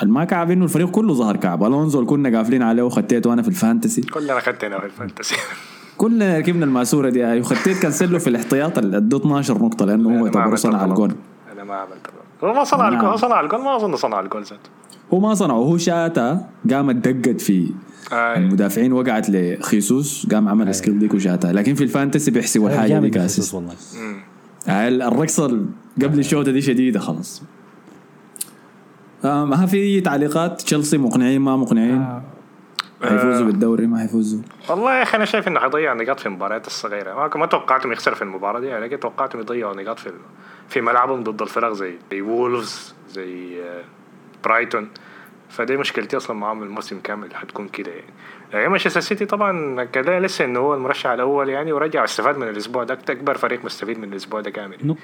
[0.04, 1.64] الما كعب إنه الفريق كله ظهر كعب.
[1.64, 4.02] ألونزو اللي كنا قافلين عليه وخديته أنا في ال fantasy.
[4.02, 5.36] كلنا خدتنا في ال fantasy.
[5.98, 7.24] كلنا ركبنا الماسورة دي.
[7.24, 10.86] هاي وخديت كانسيلو في الاحتياط اللي ادوه 12 نقطة لأنه هو ما يعتبر صنع.
[10.86, 11.16] الجون.
[11.54, 12.08] أنا ما عملت.
[12.44, 13.00] هو ما صنع نعم.
[13.00, 14.70] الجول صنع الجول ما أظن صنع الجول ذاته.
[15.14, 17.72] هو ما صنعه هو شاتا قامت دقت في
[18.14, 18.38] آه.
[18.38, 23.10] المدافعين وقعت لخيسوس قام عمل skill ديك وشاتها لكن في ال fantasy بيحسبوا الحاجة دي
[23.10, 23.74] ك assist والله.
[24.68, 25.66] الرقصه ال-
[26.04, 27.44] قبل الشوطه دي شديدة؟ خلاص.
[29.26, 30.62] آه ما في تعليقات.
[30.62, 32.22] تشيلسي مقنعين ما مقنعين؟
[33.04, 34.40] حيفوزوا بالدوري ما حيفوزوا
[34.70, 37.14] والله يا أخي أنا شايف إنه حيضيع نقاط في المباريات الصغيرة.
[37.14, 40.12] ما ما توقعتهم يخسر في المباراة دي لكن توقعتهم يضيعوا نقاط في
[40.70, 43.82] في ملعبهم ضد الفرق زي زي وولفز زي آه،
[44.46, 44.90] برايتون.
[45.50, 48.14] فدي مشكلتي أصلا معاهم الموسم كامل حتكون كده يعني.
[48.54, 52.84] يعني مانشستر سيتي طبعا كده لسه انه هو المرشح الأول يعني ورجع استفاد من الأسبوع
[52.84, 54.78] ده أكبر فريق مستفيد من الأسبوع ده كامل.
[54.84, 54.96] no.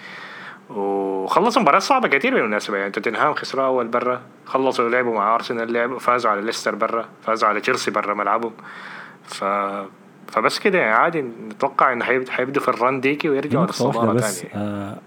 [0.69, 2.91] وخلصوا مباريات صعبة كتير بالمناسبة يعني.
[2.91, 7.61] توتنهام خسروا أول برا خلصوا لعبوا مع أرسنال لعبوا فازوا على ليستر برا فازوا على
[7.61, 8.53] تشيلسي برا ملعبهم.
[9.23, 9.43] ف
[10.31, 14.41] فبس كده يعني عادي نتوقع انه حيب- حيبدوا في الران ديكي ويرجعوا بس.
[14.41, 14.97] تاني آه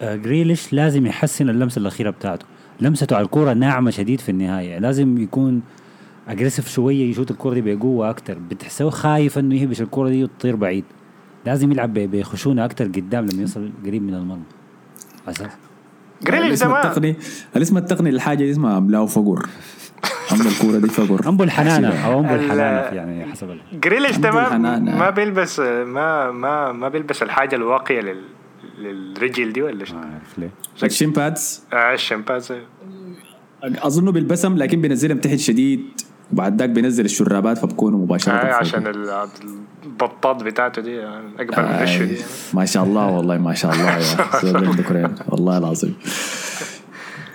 [0.00, 2.46] آه جريليش لازم يحسن اللمسة الأخيرة بتاعته.
[2.80, 4.78] لمسته على الكورة ناعمة شديد في النهاية.
[4.78, 5.62] لازم يكون
[6.28, 8.38] اجريسيف شوية يشوط الكورة دي بقوة أكتر.
[8.50, 10.84] بتحسه خايف إنه يهبش الكورة دي وتطير بعيد.
[11.46, 14.42] لازم يلعب ب- بخشونة أكتر قدام لما يوصل قريب من المرمى.
[16.22, 17.16] جريليش الاسم التقني
[17.56, 19.46] الاسم التقني للحاجة دي اسمها املاو فقر.
[20.32, 21.28] اما الكورة دي فقر.
[21.28, 22.06] أنبو الحنانة.
[22.06, 27.56] أو أنبو ال- الحنانة يعني حسب جريليش عنده ما, بيلبس ما ما ما بيلبس الحاجة
[27.56, 28.22] الواقية لل
[28.84, 30.50] للرجل دي ولا شنو؟ ما أعرف ليه.
[30.82, 32.58] ال shin pads آه الشمبانزي
[33.64, 35.80] اظنه بيلبسهم لكن بينزلهم تحت شديد.
[36.32, 38.54] وبعد ذاك بينزل الشرابات فبكونوا مباشرة آه.
[38.54, 39.28] عشان ال-
[39.84, 42.16] البطاط بتاعته دي يعني أكبر من الرشوه دي
[42.54, 45.94] ما شاء الله والله ما شاء الله يا والله العظيم.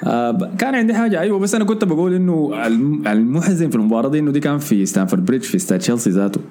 [0.04, 1.20] آه كان عندي حاجة.
[1.20, 4.86] أيوه بس أنا كنت بقول إنه الم- المحزن في المباراة دي إنه دي كان في
[4.86, 6.42] ستانفورد بريدج في استاد تشيلسي ذاته.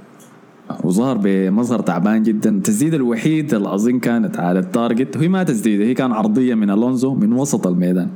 [0.85, 2.51] وظهر بمظهر تعبان جدا.
[2.51, 5.17] التسديده الوحيده اللي اظن كانت على ال target.
[5.17, 8.09] وهي ما تسديده هي كان عرضية من ألونزو من وسط الميدان.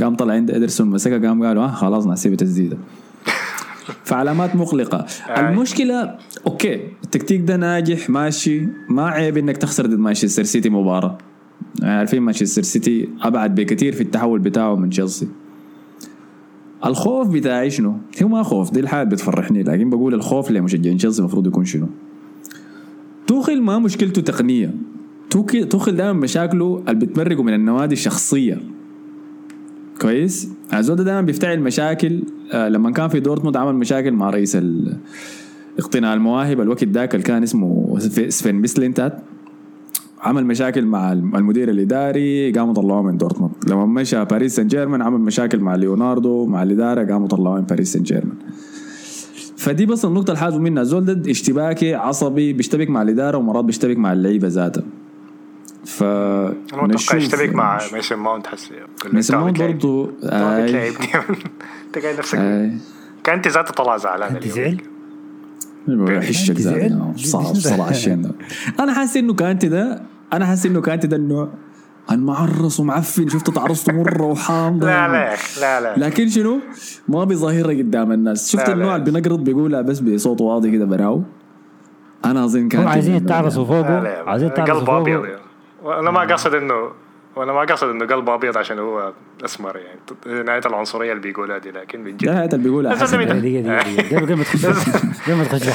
[0.00, 2.76] قام طلع عند ادرسون مسكها قام قالوا ها خلاص نحسبها تسديده.
[4.04, 5.06] فعلامات مقلقة.
[5.38, 6.14] المشكلة
[6.46, 8.68] okay التكتيك ده ناجح ماشي.
[8.88, 11.18] ما عيب إنك تخسر ضد مانشستر سيتي مباراة.
[11.82, 15.28] عارفين مانشستر سيتي أبعد بكثير في التحول بتاعه من تشيلسي.
[16.86, 21.46] الخوف بتاعي شنو؟ هو ما خوف دي الحاجة بتفرحني لكن بقول الخوف لمشجعين تشيلسي المفروض
[21.46, 21.86] يكون شنو؟
[23.26, 24.74] توخل ما مشكلته تقنية.
[25.70, 28.60] توخل دائما مشاكله اللي بتمرقه من النوادي الشخصية.
[30.00, 34.58] كويس؟ الزول دائما بيفتعل مشاكل آه لما كان في دورتموند عمل مشاكل مع رئيس
[35.78, 39.18] اقتناء المواهب الوقت ذاك اللي كان اسمه سفين ميسلينتات.
[40.20, 43.52] عمل مشاكل مع المدير الإداري قاموا طلعوه من دورتموند.
[43.68, 47.92] لما مشى باريس سان جيرمان عمل مشاكل مع ليوناردو مع الإدارة قاموا طلعوه من باريس
[47.92, 48.36] سان جيرمان
[49.56, 50.82] فدي بس النقطة اللي حازوا منها.
[50.82, 54.84] زول ده اشتباكي عصبي بيشتبك مع الإدارة ومرات بيشتبك مع اللعيبة ذاتها.
[55.84, 57.80] ف أنا متوقع يشتبك مع.
[57.92, 58.74] ميسن ماونت حسي
[59.12, 60.88] ميسن ماونت برضه بتلعبني
[61.86, 62.72] انت قاعد نفسك آي
[63.24, 64.48] كأنت ذاته طلع زعلان أنت.
[64.48, 64.76] زعل؟
[67.16, 67.92] صعب صراحة
[68.80, 71.48] أنا حاسس إنه كانتي ده أنا حاسس إنه كانتي ده النوع
[72.10, 74.86] المعرس ومعفن شفت تعرسته مره وحامضة.
[74.86, 76.06] لا لا لا لا.
[76.06, 76.60] لكن شنو؟
[77.08, 78.50] ما بيظاهرها قدام الناس.
[78.52, 78.96] شفت لا، النوع.
[78.96, 81.22] اللي بينقرض بيقولها بس بصوت واطي كده براو.
[82.24, 85.08] أنا أظن كان هم عايزين يتعرسوا لا فوقه عايزين ابيض فوقه.
[85.08, 85.42] يعني.
[85.82, 86.74] وأنا ما قصد إنه
[87.38, 89.12] وأنا ما قصد إنه قلب أبيض عشان هو
[89.44, 90.44] أسمر يعني.
[90.44, 92.28] نهاية العنصرية اللي بيقولها دي لكن من جد.
[92.28, 92.94] هذا اللي بيقولها.
[92.94, 94.20] دقيقة دقيقة دقيقة.
[94.20, 94.66] قبل ما تخش
[95.26, 95.66] قبل ما تخش.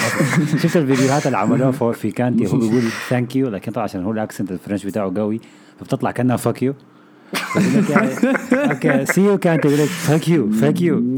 [0.63, 4.52] شفت الفيديوهات اللي عملوها في كانتي؟ هو بيقول ثانك يو لكن طبعا عشان هو الأكسنت
[4.52, 5.41] الفرنش بتاعه قوي
[5.80, 6.73] فبتطلع كأنها فاك يو
[8.54, 9.67] أوكي سي يو كانتي.
[9.67, 11.17] يقول لك فاك يو فاك يو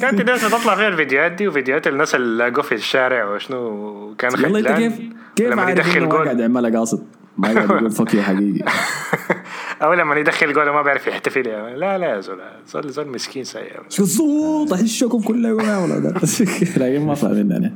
[0.00, 4.58] كانت الناس تطلع فيها الفيديوهات دي وفيديوهات الناس اللي لاقوه في الشارع وشنو كان يلا
[4.58, 5.00] أنت خجلان كيف
[5.36, 7.04] كيف عارف يدخل إنه قاعد يعملها قاصد؟
[7.40, 8.64] ما قاعد يقول فك يو حقيقي.
[9.82, 11.76] أو لما يدخل جول ما بيعرف يحتفل يعني.
[11.76, 12.38] لا لا يا زول
[12.72, 13.72] زول زول مسكين سيء.
[13.88, 16.18] شو الصوت؟ أحشكم يا ولد
[16.76, 17.72] لكن ما فاهمين أنا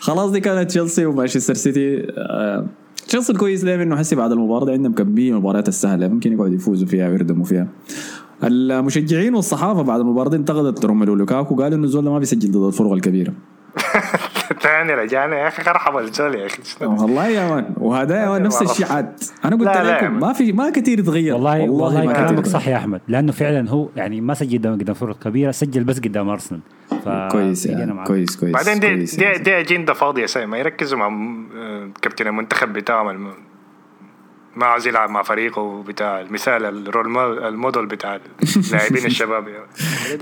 [0.00, 2.06] خلاص دي كانت تشيلسي ومانشستر سيتي.
[2.18, 2.66] آه،
[3.08, 6.88] تشيلسي الكويس ليه؟ انه حسي بعد المباراة دي عندهم كميه المباريات السهله ممكن يقعدوا يفوزوا
[6.88, 7.68] فيها ويردموا فيها.
[8.44, 11.54] المشجعين والصحافة بعد المباراة دي انتقدت روميلو لوكاكو.
[11.54, 13.32] قالوا إنه الزول ده ما بيسجل ضد الفرق الكبيرة.
[14.60, 17.74] ثاني رجعنا يا أخي مرحبا الزول يا أخي؟ والله يا man.
[17.76, 19.20] وهذا يا man نفس الشيء عاد.
[19.44, 20.20] أنا قلت لكم.
[20.20, 21.34] ما في ما كثير يتغير.
[21.34, 22.46] والله والله ما كتير كلامك.
[22.46, 23.00] صح يا أحمد.
[23.08, 26.60] لأنه فعلا هو يعني ما سجل قدام قدام فرق كبيرة سجل بس قدام أرسنال.
[27.04, 28.04] ف كويس يعني.
[28.04, 29.14] كويس كويس بعدين دي كويس.
[29.14, 33.32] دي, دي أجندة فاضية ما يركزوا مع آه، كابتن المنتخب بتاعهم
[34.56, 38.20] ما عاوز يلعب مع فريقه بتاع المثال ال role mo- ال model بتاع
[38.56, 39.44] اللاعبين الشباب.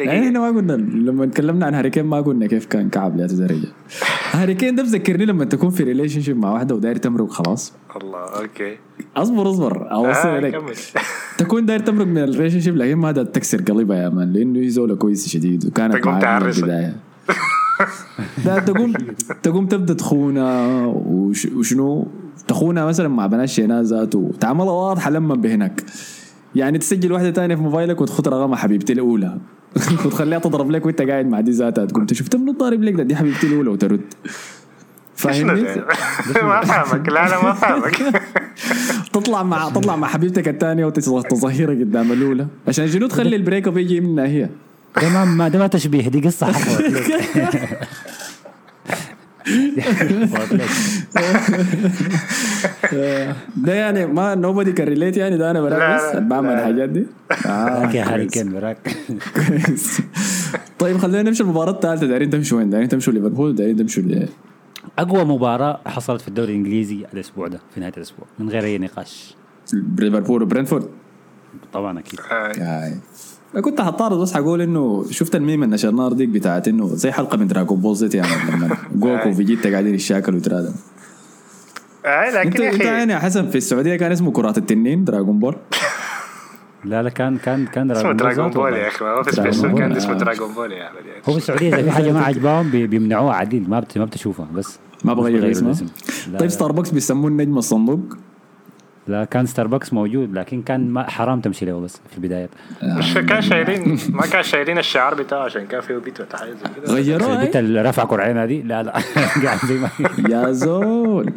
[0.00, 0.26] يعني.
[0.28, 3.68] إحنا ما قلنا لما تكلمنا عن هاري كين ما قلنا كيف كان كعب لهذه الدرجه
[4.32, 7.72] هاري كين ده بذكرني لما تكون في relationship مع واحدة وداير تمرق خلاص.
[8.02, 8.76] الله okay.
[9.16, 9.92] أصبر أصبر.
[9.92, 10.74] اوصل آه لك كمل.
[11.38, 14.96] تكون داير تمرق من ال relationship لكن ما تكسر قلبها يا man لأنه هي زولة
[14.96, 16.46] كويسة شديد وكانت معاه من.
[16.48, 16.96] البداية.
[18.46, 18.92] لا تقوم
[19.42, 22.08] تقوم تبدأ تخونها وش وشنو؟
[22.48, 24.18] تخونها مثلا مع بنات شينات ذاته.
[24.18, 25.82] وتعاملها واضحه لما بهناك.
[26.54, 29.38] يعني تسجل واحدة تانية في موبايلك وتخط رقمها حبيبتي الأولى.
[30.04, 31.84] وتخليها تضرب لك وانت قاعد مع دي ذاتها.
[31.84, 34.00] تقوم انت شفت من الضارب لك ده؟ دي حبيبتي الأولى وترد.
[35.16, 35.62] فاهمني؟
[36.42, 37.08] ما فاهمك.
[37.08, 38.22] لا لا ما فاهمك.
[39.12, 42.46] تطلع مع تطلع مع حبيبتك الثانية وتظهرها قدام الأولى.
[42.68, 44.48] عشان شنو تخلي ال break up يجي منها هي؟
[45.02, 46.08] ده ما ده ما تشبيه.
[46.08, 46.58] دي قصة لك.
[53.56, 56.50] ده يعني ما نوبدي كان ريليت يعني ده أنا لا، براك بس بعمل.
[56.50, 57.06] الحاجات دي.
[57.46, 58.34] آه، لك يا هاري كويس.
[58.42, 58.96] كين براك.
[59.34, 60.00] كويس.
[60.78, 64.28] طيب خلينا نمشي المباراه الثالثه دايرين تمشوا وين؟ دايرين تمشوا ليفربول دايرين تمشوا ل-
[64.98, 69.34] أقوى مباراة حصلت في الدوري الإنجليزي الأسبوع ده في نهاية الأسبوع من غير أي نقاش.
[69.98, 70.88] ليفربول وبرنتفورد.
[71.72, 72.20] طبعا أكيد.
[72.30, 72.92] آه،.
[73.54, 77.36] أنا كنت حطارد بس حقول إنه شفت الميم اللي نشرناها ديك بتاعت إنه زي حلقة
[77.36, 80.72] من Dragon Ball Z يعني لما جوكو وفيجيتا قاعدين يتشاكلوا ويترادوا
[82.06, 85.04] آه، انت لكن يا أنت أخي يعني يا حسن في السعودية كان اسمه كرات التنين
[85.04, 85.56] Dragon Ball
[86.84, 88.72] لا لا كان كان كان اسمه Dragon Ball.
[88.72, 89.30] يا أخي ما في
[89.72, 90.14] كان اسمه.
[90.14, 93.34] Dragon Ball يا احمد يعني هو في السعودية اذا في حاجة ما عجباهم بي- بيمنعوها
[93.34, 95.86] عديل ما بت- ما بتشوفها بس ما بغير اسمه الاسم.
[96.38, 96.48] طيب.
[96.50, 98.00] ستاربكس بيسموه النجم الصندوق
[99.08, 102.50] لا كان ستاربكس موجود لكن كان ما حرام تمشي له بس في البدايات.
[102.82, 106.66] مش كان شايلين ما كان شايلين الشعار بتاعه عشان كان فيه بت ولا حاجة زي
[106.76, 106.94] كده.
[106.94, 107.40] غيروه.
[107.40, 108.92] أي؟ اللي رافعة كرعين دي؟ لا لا.
[109.44, 109.90] قاعد زي ما
[110.30, 111.32] يا زول.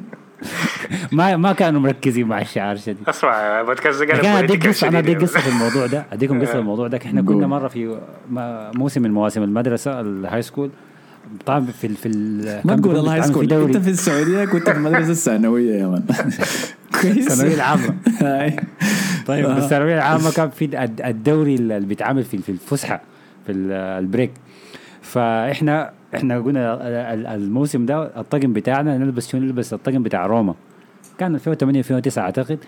[1.12, 2.97] ما ما كانوا مركزين مع الشعار شديد.
[3.07, 5.21] اسمع بودكاست أنا أديك قصة أنا أديك.
[5.21, 6.05] قصة في الموضوع ده.
[6.13, 7.21] أديكم قصة في الموضوع ده إحنا.
[7.21, 7.99] كنا مرة في
[8.75, 10.69] موسم من مواسم المدرسة ال high school.
[11.46, 14.78] طبعا في ال في ال ما تقول الله يسكن في انت في السعودية كنت في
[14.78, 16.04] المدرسة الثانوية يا man.
[17.02, 17.17] كويس.
[17.32, 17.96] الثانوية العامة.
[18.22, 18.56] هاي.
[19.28, 23.02] طيب بس الثانوية العامة كان في الد- الدوري اللي بيتعمل في في الفسحة
[23.46, 24.32] في ال- ال break.
[25.02, 30.56] فاحنا إحنا قلنا ال- ال- الموسم ده الطقم بتاعنا نلبس شنو؟ نلبس الطقم بتاع روما.
[31.17, 32.60] كان 2008 2009 أعتقد.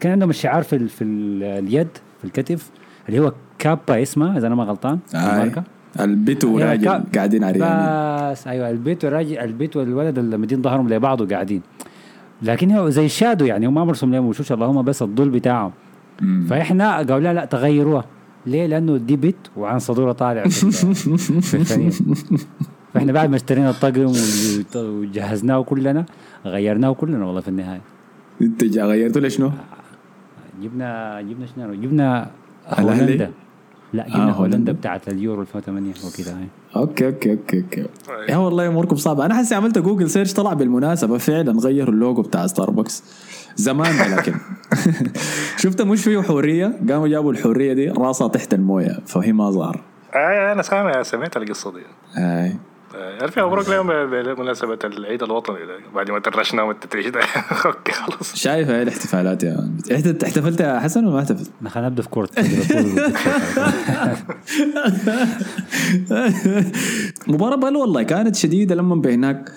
[0.00, 2.70] كان عندهم الشعار في ال- في ال- اليد في الكتف
[3.08, 5.62] اللي هو Kappa اسمه إذا أنا ما غلطان آه.
[6.00, 10.88] البت أيوة، وراجل كا- قاعدين عريانين بس أيوه البيت والراجل البيت والولد اللي مدين ظهرهم
[10.88, 11.62] لبعض وقاعدين
[12.42, 15.72] لكن هو زي الشادو يعني هم ما مرسوم لهم وشوش اللهم بس الظل بتاعهم
[16.48, 18.04] فإحنا قالوا لا لا تغيروها
[18.46, 21.90] ليه؟ لأنه دي بت وعن صدوره طالع في, في
[22.94, 24.12] فإحنا بعد ما اشترينا الطقم
[24.76, 26.04] وجهزناه كلنا
[26.46, 27.80] غيرناه كلنا والله في النهاية.
[28.42, 29.50] انت جا- غيرتوا لي شنو؟
[30.62, 32.30] جبنا جبنا شنو؟ جبنا؟
[32.68, 33.30] هولندا.
[33.92, 34.72] لا جبنا آه، هولندا.
[34.72, 36.46] بتاعت اليورو 2008 وكذا هاي.
[36.76, 37.86] okay okay okay okay.
[38.28, 39.26] يا والله أموركم صعبة.
[39.26, 41.18] أنا حسي عملت Google search طلع بالمناسبة.
[41.18, 43.02] فعلا غيروا اللوجو بتاع ستاربكس
[43.56, 44.34] زمان لكن.
[45.62, 47.88] شفت مش فيه حوريه قاموا جابوا الحوريه دي.
[47.90, 48.98] راسها تحت الموية.
[49.06, 49.80] فهي ما ظهر.
[50.14, 51.82] آه أنا سامع سمعت القصة دي.
[52.14, 52.56] هاي.
[52.94, 55.78] ألف مبروك لهم بمناسبة العيد الوطني ده.
[55.94, 57.20] بعد ما ترشنا والتتريش ده.
[57.66, 58.34] okay خلاص.
[58.36, 59.76] شايف هاي الاحتفالات يا man.
[59.92, 63.12] احت- احتفلت يا حسن ولا ما احتفلت؟ نحن نبدأ في ليفربول.
[67.28, 69.52] مباراة بل والله كانت شديدة لما بهناك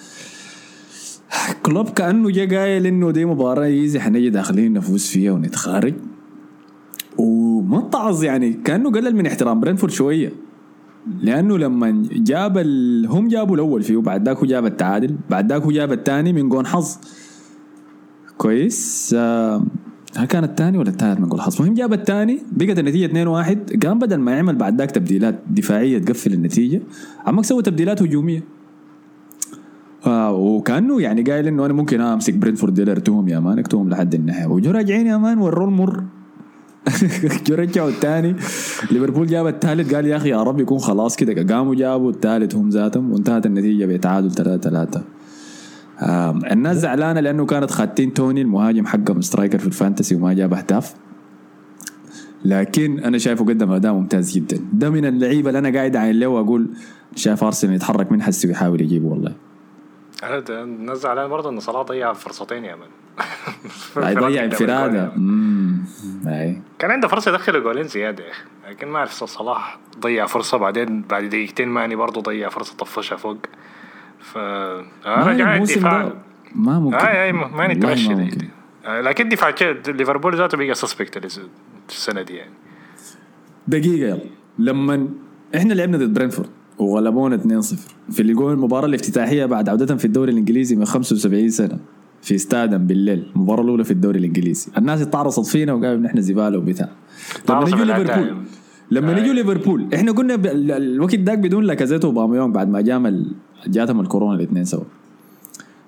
[1.63, 5.94] كلوب كأنه جا قايل إنه دي مباراة easy حنجي داخلين نفوز فيها ونتخارج.
[7.17, 7.89] وما
[8.24, 9.60] يعني كأنه قلل من احترام.
[9.60, 10.32] برينفورد شوية.
[11.22, 13.08] لأنه لما جاب ال...
[13.08, 16.98] هم جابوا الأول فيه وبعد ذاك جاب التعادل بعد ذاك جاب الثاني من جون حظ.
[18.38, 19.16] كويس.
[19.18, 19.64] آه
[20.18, 24.00] هل كان الثاني ولا الثالث من جون حظ؟ المهم جاب الثاني بقت النتيجة 2-1 قام
[24.00, 26.82] بدل ما يعمل بعد ذاك تبديلات دفاعية تقفل النتيجة
[27.26, 28.44] عمك سوى تبديلات هجومية.
[30.06, 34.14] آه وكأنه يعني قايل إنه أنا ممكن أمسك برينفورد ديل ارتوهم يا man اكتوهم لحد
[34.14, 34.48] النهاية.
[34.48, 36.04] وجو راجعين يا man المر جو
[37.50, 38.36] رجعوا الثاني.
[38.91, 41.56] ليفربول جاب الثالث قال يا أخي يا رب يكون خلاص كده.
[41.56, 45.04] قاموا جابوا الثالث هم ذاتهم وانتهت النتيجة بتعادل 3 3
[46.00, 50.54] آه الناس زعلانة لأنه كانت خاتين توني المهاجم حقهم striker في ال fantasy وما جاب
[50.54, 50.94] أهداف.
[52.46, 54.60] لكن أنا شايفه قدم أداء ممتاز جدا.
[54.74, 56.67] ده من اللعيبة اللي أنا قاعد عين له وأقول
[57.15, 59.34] شايف أرسنال يتحرك من حسي ويحاول يجيبه والله.
[60.50, 62.89] الناس زعلان برضه إن صلاح ضيع فرصتين يا مان
[64.17, 65.13] يضيع انفرادة.
[65.15, 65.82] امم
[66.82, 71.02] كان عنده فرصة يدخل جولين زيادة يا أخي لكن ما أعرف صلاح ضيع فرصة بعدين
[71.02, 73.38] بعد دقيقتين ماني برضه ضيع فرصة طفشها فوق.
[74.20, 76.13] ف ما رجع الدفاع
[76.56, 76.98] ما ممكن.
[76.98, 78.13] اي اي ماني تمشي.
[78.86, 79.56] آه، لكن دفاع
[79.88, 81.40] ليفربول ذاته بقى suspect
[81.89, 82.54] السنة دي يعني.
[83.67, 84.22] دقيقة يلا.
[84.60, 85.10] لما
[85.56, 87.76] إحنا لعبنا ضد برينفورد وغلبونا 2-0
[88.12, 91.80] في اللي يقول المباراه الافتتاحية بعد عودتهم في الدوري الإنجليزي من 75 سنة.
[92.22, 94.72] في استادهم بالليل المباراه الأولى في الدوري الإنجليزي.
[94.78, 96.90] الناس اتعرصت فينا وقالوا ان إحنا زبالة وبتاع.
[97.50, 97.86] لما نجوا.
[97.86, 98.38] ليفربول
[98.92, 99.22] لما أي.
[99.22, 100.36] نجوا ليفربول إحنا قلنا
[100.78, 103.32] الوقت ذاك بدون لاكازيت واوباميانج بعد ما جام ال-
[103.68, 104.84] جاتهم الكورونا الاثنين سوا.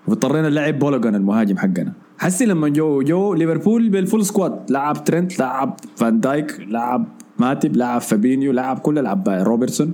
[0.07, 1.93] واضطرينا نلعب بالوجون المهاجم حقنا.
[2.17, 7.05] حسي لما جو جو ليفربول بال full squad لعب ترنت لعب فان دايك لعب
[7.39, 9.91] ماتب لعب فابينيو لعب كل العباية روبرتسون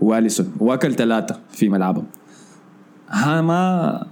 [0.00, 0.46] وأليسون.
[0.60, 2.04] واكل ثلاثة في ملعبهم.
[3.08, 4.06] ها ما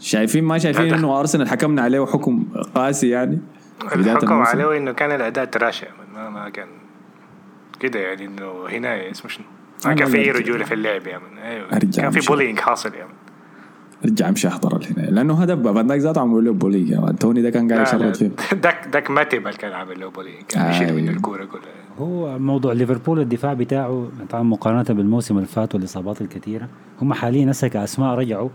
[0.00, 3.38] شايفين ما شايفين إنه أرسنال حكمنا عليه حكم قاسي يعني
[3.92, 6.66] الموسم؟ عليه إنه كان الأداء trash ما ما كان
[7.80, 9.46] كده يعني إنه هنا اسمه شنو؟
[9.84, 10.30] ما أنا كان في اي.
[10.30, 11.38] رجوله في اللعب من.
[11.38, 11.66] أيوه.
[11.72, 13.10] أرجع كان في bullying حاصل يا man.
[14.04, 17.18] أرجع أمشي أحضر هنا لأنه هدف فان دايك ذاته عملوا له bully يا man.
[17.18, 18.30] توني ده كان قاعد يشرد فيه.
[18.52, 21.10] داك داك ماتب كان عامل له bullying كان آه، بيشيل منه أيوه.
[21.16, 21.62] الكورة كلها.
[21.98, 26.68] هو موضوع ليفربول الدفاع بتاعه طبعا مقارنة بالموسم اللي فات والإصابات الكثيرة
[27.02, 28.48] هم حاليا هسه كأسماء رجعوا.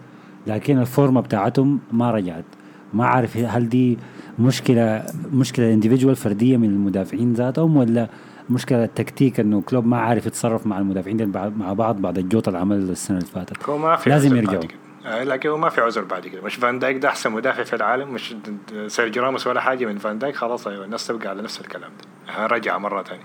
[0.50, 2.46] لكن الفورمة بتاعتهم ما رجعت.
[2.94, 3.98] ما عارف هل دي
[4.40, 8.08] مشكلة مشكلة individual فردية من المدافعين ذاتهم ولا
[8.50, 12.76] مشكلة تكتيك إنه كلوب ما عارف يتصرف مع المدافعين مع بعض بعد الجوط اللي عمل
[12.76, 13.70] السنة اللي فاتت.
[13.70, 14.64] هو ما في لازم يرجعوا.
[15.06, 16.42] آه، لكن هو ما في عذر بعد كده.
[16.42, 18.36] مش فان دايك ده أحسن مدافع في العالم مش
[18.88, 22.46] سيرجيو راموس ولا حاجة من فان دايك خلاص أيوه الناس تبقى على نفس الكلام ده.
[22.46, 23.24] رجع مرة ثانية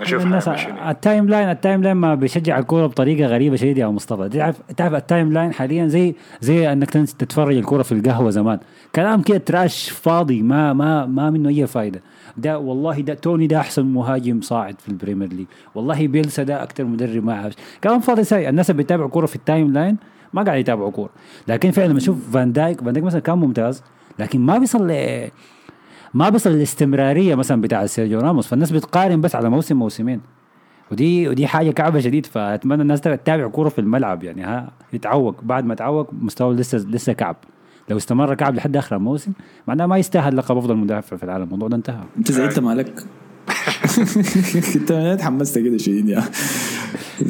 [0.00, 0.48] نشوف الناس.
[0.88, 4.28] ال timeline ال timeline ما بيشجع الكورة بطريقة غريبة شديدة يا مصطفى.
[4.28, 8.58] تعرف تعرف ال timeline حاليا زي زي إنك تتفرج الكورة في القهوة زمان.
[8.94, 12.02] كلام كده trash فاضي ما ما ما منه أي فايدة.
[12.36, 15.46] ده والله ده توني ده أحسن مهاجم صاعد في ال Premier League.
[15.74, 19.36] والله بيلسا ده أكثر مدرب ما عارف كلام فاضي ساي الناس اللي بيتابعوا كورة في
[19.36, 19.96] ال timeline
[20.32, 21.10] ما قاعد يتابعوا كورة.
[21.48, 23.82] لكن فعلا لما أشوف فان دايك فان دايك مثلا كان ممتاز
[24.18, 24.92] لكن ما بيصل
[26.14, 30.20] ما بيصل الاستمرارية مثلا بتاع سيرجيو راموس فالناس بتقارن بس على موسم موسمين.
[30.90, 35.40] ودي ودي حاجة كعبة شديد فأتمنى الناس تتابع كورة في الملعب يعني ها يتعوق.
[35.42, 37.36] بعد ما تعوق مستواه لسه لسه كعب.
[37.88, 39.32] لو استمر كعب لحد آخر الموسم
[39.66, 41.44] معناه ما يستاهل لقب أفضل مدافع في العالم.
[41.44, 42.04] الموضوع ده انتهى.
[42.18, 42.92] أنت زعلت مالك؟
[44.76, 46.22] أنت تحمست كده شديد يا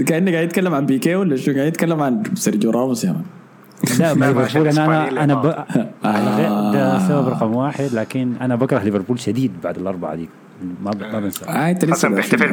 [0.07, 3.23] كأنك قاعد يتكلم عن بيكي ولا شو؟ قاعد يتكلم عن سيرجيو راموس يا
[3.99, 5.47] لا ما ليفربول أنا أنا اللي ب...
[6.07, 10.29] غير- ده سبب رقم واحد لكن أنا بكره ليفربول شديد بعد الأربعة دي.
[10.85, 11.03] ما ب...
[11.03, 11.45] ما بنسى.
[11.45, 12.53] آه أنت لسه حسن بيحتفل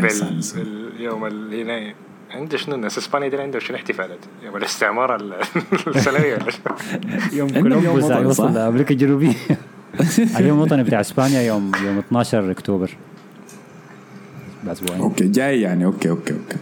[0.55, 1.93] باليوم اللي هنا
[2.31, 5.33] عنده شنو؟ الناس إسبانيا دي عنده شنو احتفالات؟ يوم الاستعمار ال-
[5.95, 6.33] السنوية.
[6.35, 6.75] ولا شنو؟
[7.33, 8.03] يوم كولومبوس
[8.35, 9.33] صح؟ لامريكا الجنوبية.
[10.39, 12.91] اليوم الوطني بتاع إسبانيا يوم يوم 12 أكتوبر.
[14.63, 15.01] بأسبوعين.
[15.01, 15.85] okay جاي يعني.
[15.85, 16.57] okay okay okay.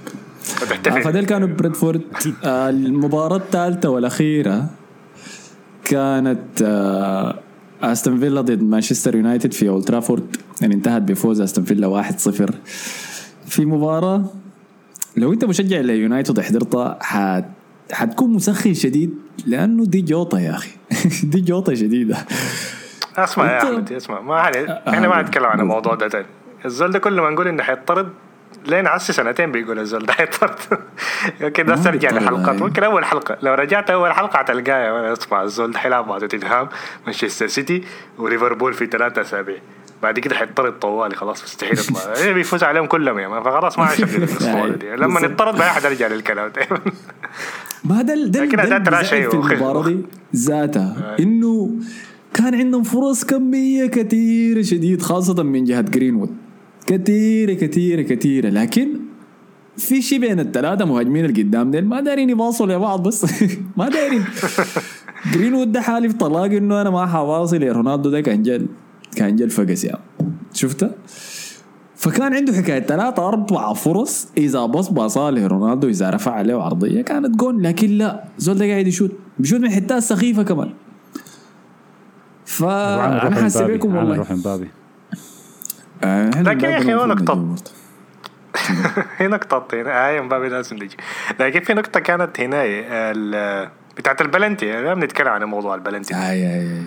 [0.88, 2.02] آه، فديل كانوا برينتفورد.
[2.44, 4.66] آه، المباراة الثالثة والأخيرة
[5.84, 7.40] كانت آه،
[7.84, 10.36] أستون فيلا ضد مانشستر يونايتد في أولد ترافورد.
[10.62, 12.52] يعني انتهت بفوز أستون فيلا 1-0
[13.48, 14.24] في مباراة
[15.18, 17.46] لو أنت مشجع ليونايتد حضرتها حت
[17.92, 19.14] حتكون مسخن شديد
[19.46, 20.70] لأنه دي جوطة يا أخي.
[21.32, 22.18] دي جوطة شديدة.
[23.18, 26.26] اسمع يا أحمد اسمع ما علي إحنا ما نتكلم عن الموضوع ده تاني.
[26.66, 28.10] الزول ده كل ما نقول إنه حيطرد
[28.66, 30.56] لين عسي سنتين بيقول الزول ده حيطرد
[31.44, 32.62] okay ده ترجع لحلقات.
[32.62, 36.68] ممكن أول حلقة لو رجعت أول حلقة حتلقاها اسمع الزول ده حيلعب مع توتنهام
[37.06, 37.84] مانشستر سيتي
[38.18, 39.58] وليفربول في ثلاثة أسابيع.
[40.04, 42.14] بعد كده حيطرد طوالي خلاص مستحيل يطلع.
[42.24, 44.96] إيه بيفوز عليهم كلهم يا man فخلاص ما الاسطوره دي.
[44.96, 45.22] لما.
[45.28, 46.52] نطرد بقى حنرجع للكلام.
[46.56, 46.68] ده
[47.84, 49.58] ما ده ده ده في وخير.
[49.58, 49.98] المباراة دي
[50.36, 51.16] ذاتها.
[51.20, 51.72] إنه
[52.34, 56.38] كان عندهم فرص كمية كثيرة شديد خاصة من جهة جرينوود
[56.88, 58.88] كثيرة كثيرة كثيرة لكن
[59.78, 61.86] في شيء بين الثلاثة مهاجمين اللي قدام ديل.
[61.86, 63.26] ما دايرين يواصلوا لبعض بس.
[63.78, 64.24] ما دايرين
[65.34, 68.68] جرينوود ده حالف طلاق إنه أنا ما حواصل يا رونالدو ده كان جل
[69.16, 69.96] كان جل فقس يا.
[70.54, 70.92] شفتها؟
[71.96, 77.36] فكان عنده حكاية ثلاثة أربعة فرص إذا بص باصاه لرونالدو إذا رفع عليه عرضية كانت
[77.36, 78.24] جون لكن لا.
[78.38, 79.12] زول ده قاعد يشوت.
[79.40, 80.70] بيشوت من حتات سخيفة كمان.
[82.46, 87.56] فأنا حاسس بيكم والله روح امبابي آه، إحنا لكن يا المفروض هو نقطة.
[89.22, 90.98] نقطة هنا هاي مبابي لازم نجي.
[91.40, 92.64] لكن في نقطة كانت هنا
[93.98, 94.82] بتاعت البلنتي.
[94.82, 96.16] لا بنتكلم عن موضوع البلنتي.
[96.16, 96.82] آي آي آي.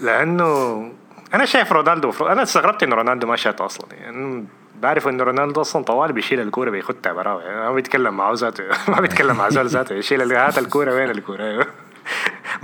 [0.00, 0.92] لأنه
[1.34, 3.86] أنا شايف رونالدو مفروض أنا استغربت إنه رونالدو ما شات أصلا.
[3.92, 4.46] يعني
[4.82, 9.00] بعرف إنه رونالدو أصلا طوال بيشيل الكورة بيخدها براه يعني ما بيتكلم معه ذاته ما
[9.00, 11.66] بيتكلم مع زول ذاته يشيل هات الكورة وين الكورة.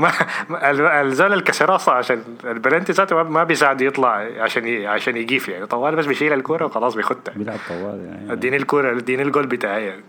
[0.00, 0.10] ما
[0.48, 5.16] ما- ال- الزول الكسر أصلا عشان البلنتي ذاته ما- ما بيساعد يطلع عشان ي- عشان
[5.16, 5.66] يجيف يعني.
[5.66, 8.32] طوال بس بيشيل الكورة وخلاص بيخدها بيلعب طوال يعني.
[8.32, 10.02] اديني الكورة اديني الجول بتاعي يعني.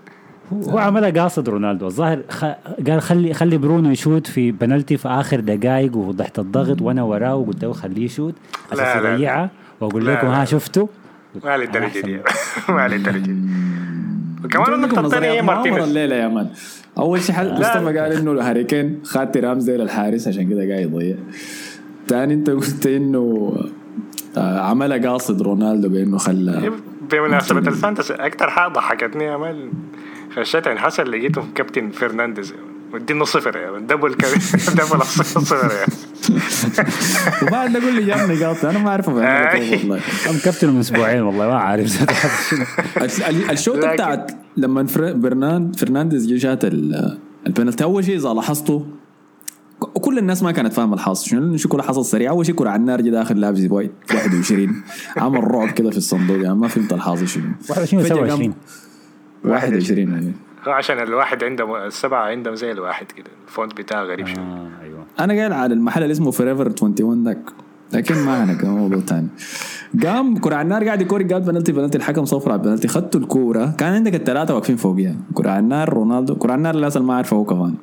[0.68, 1.88] هو عملها قاصد رونالدو.
[1.88, 2.46] الظاهر خ...
[2.88, 7.64] قال خلي خلي برونو يشوت في بنالتي في آخر دقائق وتحت الضغط وأنا وراه وقلت
[7.66, 8.36] له خليه يشوت.
[8.72, 9.14] عشان لا، لا.
[9.14, 9.50] يضيعها
[9.82, 10.28] وأقول لكم.
[10.28, 10.88] ها شفتوا؟
[11.44, 12.02] ما للدرجة أحسن.
[12.02, 12.20] دي
[12.74, 13.36] ما للدرجة دي
[14.46, 15.84] وكمان مؤامرة مارتينيز.
[15.84, 16.50] الليلة يا man
[16.98, 21.16] أول شيء مصطفى قال إنه هاري كين خد رامزديل الحارس عشان كده قاعد يضيع.
[22.08, 23.54] تاني أنت قلت إنه
[24.38, 26.72] آه، عملها قاصد رونالدو بإنه خلى
[27.12, 29.72] بمناسبة الفانتسي أكتر حاجة ضحكتني يا مان
[30.36, 32.54] خشيت عن حسن لقيته كابتن فرنانديز.
[32.94, 35.86] ودينه صفر يا مان دبل كابتن دبل الصفر يا
[37.48, 39.72] وبعد أقول لي جاب نقاط أنا ما اعرف أفهمها أي.
[39.78, 39.96] والله.
[40.30, 42.06] أم كابتن من أسبوعين والله ما عارف
[43.52, 48.86] الشوطة بتاعت لما برنان فرنانديز جه شات ال- البنالتي أول شيء إذا لاحظته
[49.80, 51.30] كل الناس ما كانت فاهمة الحاصل.
[51.30, 52.30] شنو؟ شو كره حصل سريع.
[52.32, 54.82] أول شيء كره على النار جه داخل لابس وايد 21
[55.18, 56.42] عمل رعب كده في الصندوق.
[56.44, 57.44] يعني ما فهمت الحاصل شنو.
[57.70, 58.54] 21 فجأة قام- 27
[59.46, 60.32] 21 يعني.
[60.68, 64.44] هو عشان الواحد عنده السبعة عندهم زي الواحد كده ال font بتاعه غريب شوية.
[64.46, 65.06] آه أيوه.
[65.20, 67.40] أنا قايل على المحل اللي اسمه Forever 21 ذاك
[67.94, 69.28] لكن ما أنا كان موضوع ثاني
[70.04, 73.76] قام كرة على النار قاعد يكوري قال بنالتي بنالتي الحكم صفر على البنالتي خدتوا الكورة.
[73.78, 75.16] كان عندك الثلاثة واقفين فوقيها.
[75.34, 76.36] كرة على النار رونالدو.
[76.36, 77.76] كرة على النار اللي ما عارفه هو كمان.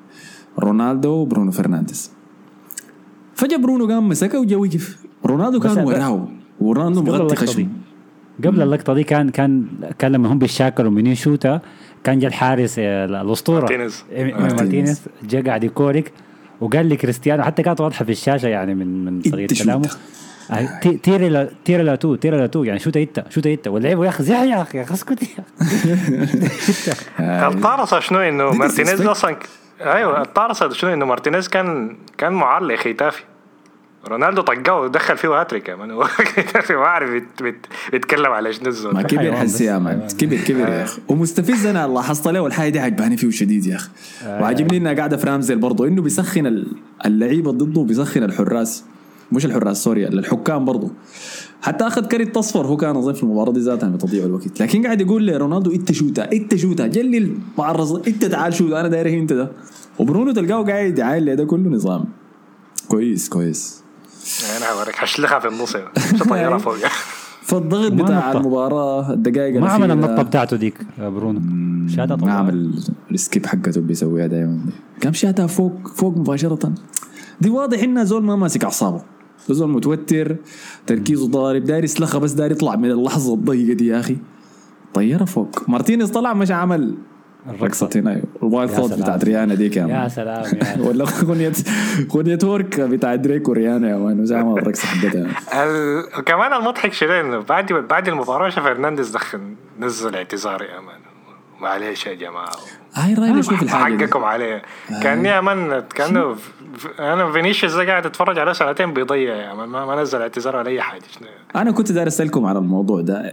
[0.59, 2.13] رونالدو وبرونو فرنانديز.
[3.35, 6.29] فجأة برونو قام مسكه وجا وقف رونالدو كان وراه
[6.61, 7.67] ورونالدو مغطي خشمه
[8.45, 9.67] قبل اللقطة دي كان كان
[9.99, 11.61] كان لما هم بيشاكلوا من يشوتا
[12.05, 14.05] كان جا الحارس آه، الأسطورة مارتينيز.
[14.13, 15.03] إيه، مارتينيز.
[15.23, 16.13] جا قاعد يكورك
[16.61, 19.89] وقال لي كريستيانو حتى كانت واضحة في الشاشة يعني من من طريقه كلامه
[21.03, 24.79] tírala tírala tú tírala tú يعني شوتا انت شوتا انت واللعيبه يا أخي يا أخي
[24.79, 25.29] يا أخي اسكت يا
[27.21, 27.57] أخي.
[27.57, 29.01] الطارصة شنو انه مارتينيز.
[29.03, 29.37] أصلا
[29.81, 33.23] أيوه الطارصة شنو إنه مارتينيز كان كان معلق ختافي
[34.09, 35.89] رونالدو طقاه ودخل فيه هاتريك يا man.
[35.95, 36.07] ما
[37.41, 38.95] بيت- بيتكلم على شنو الزول.
[38.95, 39.03] ما.
[39.03, 40.07] كبر حسي يا man.
[40.19, 41.01] كبر كبر يا أخي.
[41.09, 43.89] ومستفز أنا لاحظت له والحاجة دي عجباني فيه شديد يا أخي.
[44.27, 46.67] وعجبني انها قاعدة في رامزديل برضه إنه بيسخن ال-
[47.07, 48.85] اللعيبة ضده بيسخن الحراس.
[49.33, 50.91] مش الحراس sorry الحكام برضه
[51.63, 54.61] حتى أخذ كرت اصفر هو كان اظن في المباراة دي ذاتها من تضييع الوقت.
[54.61, 59.19] لكن قاعد يقول لرونالدو إنت شوتا إنت شوتا خلي المعرص إنت تعال شوت أنا داير
[59.21, 59.51] إنت ده.
[59.99, 62.05] وبرونو تلقاه قاعد يعاين ده كله نظام.
[62.89, 63.83] كويس كويس.
[64.57, 65.77] أنا هوريك حشلخها في النص.
[66.15, 66.23] مش
[66.63, 66.77] فوق
[67.43, 68.39] فالضغط ما بتاع نطة.
[68.39, 69.91] المباراة الدقائق ما عمل.
[69.91, 71.41] النطة بتاعته ديك يا برونو.
[71.89, 72.75] شاتها ما طبعا عمل
[73.11, 74.61] ال skip حقته بيسويها دائما
[75.03, 76.73] قام شاتها فوق فوق مباشرة.
[77.41, 79.03] دي واضح انها زول ما ماسك أعصابه.
[79.51, 80.37] زول متوتر
[80.87, 84.17] تركيزه ضارب داير يسلخها بس داير يطلع من اللحظة الضيقة دي يا أخي.
[84.95, 85.69] طيارة فوق.
[85.69, 86.95] مارتينيز طلع مش عمل
[87.63, 88.93] رقصة هنا ال Wild Thoughts.
[88.93, 90.09] بتاعت ريانا ديك يا يا man.
[90.09, 91.53] سلام يا ولا أغنية
[92.15, 94.17] أغنية Work بتاعت دريك وريانا يا man.
[94.17, 95.27] مش عمل الرقصة حقتها.
[95.65, 96.25] ال...
[96.25, 99.41] كمان المضحك انه بعد بعد المباراة شاف فرنانديز دخل
[99.81, 101.08] نزل اعتذار يا man.
[101.61, 102.53] معلش يا جماعة.
[102.95, 104.63] هاي راينا شنو في الحاجة حقكم عليه
[105.03, 106.37] كأني يا man كانه
[106.99, 109.37] أنا فينيسيوس ده قاعد اتفرج عليه سنتين بيضيع.
[109.37, 111.03] يا مان ما, نزل اعتذار ولا أي حاجة.
[111.57, 113.33] أنا كنت داير أسألكم على الموضوع ده.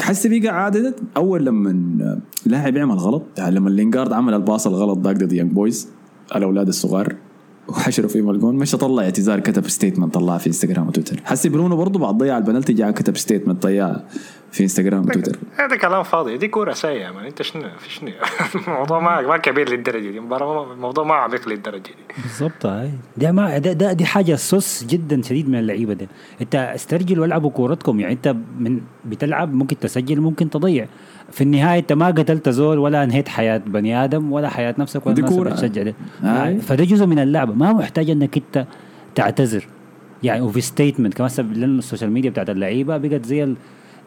[0.00, 5.16] حس بقى عادة؟ أول لما لاعب يعمل غلط يعني لما لينجارد عمل الباص الغلط ذاك
[5.16, 5.88] ضد Young Boys
[6.36, 7.14] الأولاد الصغار
[7.68, 8.54] وحشروا في ملقون.
[8.54, 11.20] مش طلع اعتذار كتب statement طلعها في انستغرام وتويتر.
[11.24, 14.04] حسي برونو برضه بعد ضيع البنالتي جاء كتب statement طلعها
[14.52, 16.36] في انستغرام وتويتر هذا كلام فاضي.
[16.36, 18.08] دي كورة سيئة man أنت شنو في شنو؟
[18.66, 20.18] الموضوع ما ما كبير للدرجة دي.
[20.18, 21.94] المباراه ما- الموضوع ما عميق للدرجة دي.
[22.22, 22.90] بالضبط هاي.
[23.16, 26.06] ده ما ده, ده دي حاجة سوس جدا شديد من اللعيبة ده
[26.40, 28.00] أنت استرجلوا والعبوا كورتكم.
[28.00, 30.86] يعني أنت من بتلعب ممكن تسجل ممكن تضيع.
[31.32, 35.14] في النهاية أنت ما قتلت زول ولا أنهيت حياة بني آدم ولا حياة نفسك ولا
[35.14, 35.54] دي الناس اللي كورة.
[35.54, 35.94] بتشجع ده.
[36.60, 37.54] فده جزء من اللعبة.
[37.54, 38.66] ما محتاج إنك أنت
[39.14, 39.66] تعتذر.
[40.22, 43.54] يعني وفي statement كمان لأن ال social media بتاعت اللعيبة بقت زي ال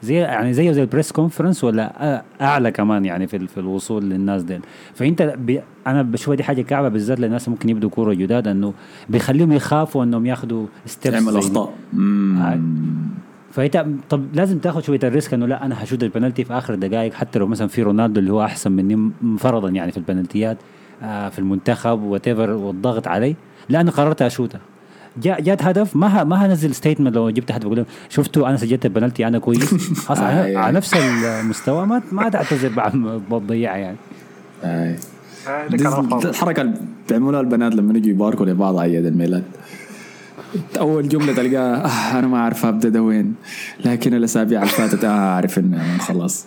[0.02, 4.42] زي يعني زيه زي ال press conference ولا أعلى كمان يعني في في الوصول للناس
[4.42, 4.60] دي
[4.94, 8.74] فأنت بي أنا بشوف دي حاجة كعبة بالذات للناس ممكن يبدوا كورة جداد إنه
[9.08, 11.72] بيخليهم يخافوا إنهم ياخذوا steps يعمل أخطاء.
[12.36, 12.60] هاي.
[13.52, 17.12] فأنت طب لازم تاخذ شوية ال risk إنه لا أنا هشوت البنالتي في آخر الدقائق
[17.14, 20.58] حتى لو مثلا في رونالدو اللي هو أحسن مني فرضا يعني في البنالتيات
[21.02, 23.36] آه في المنتخب وات والضغط علي.
[23.68, 24.60] لا أنا قررت اشوتها
[25.22, 28.56] جاء جات هدف ما ه- ما هنزل statement لو جبت هدف بقول لهم شفتوا أنا
[28.56, 29.74] سجلت البنالتي أنا كويس.
[30.06, 30.56] خلاص آه، على, يعني.
[30.56, 33.96] على نفس المستوى ما ما تعتذر بعد ما تضيعها يعني.
[35.70, 36.74] دي فاضي الحركة اللي
[37.08, 39.44] بيعملوها البنات لما يجوا يباركوا لبعض عيد الميلاد.
[40.78, 43.34] أول جملة تلقاها آه أنا ما أعرف أبدأ وين.
[43.84, 46.46] لكن الأسابيع اللي فاتت آه أعرف إنه خلاص.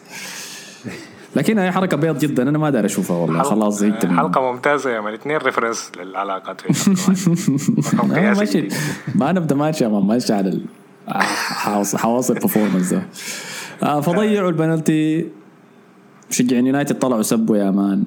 [1.35, 3.43] لكن هي حركة بيض جدا أنا ما داير أشوفها والله.
[3.43, 4.17] خلاص زهقت منها.
[4.17, 6.61] حلقة ممتازة يا man اثنين reference للعلاقات
[8.39, 8.67] ماشي.
[9.15, 10.59] ما نبدأ ماشي يا man ماشي على
[11.95, 12.33] حواصل
[12.91, 13.03] ده.
[13.83, 15.27] آه فضيعوا البنالتي.
[16.29, 18.03] مشجعين يونايتد طلعوا سبوا يا مان.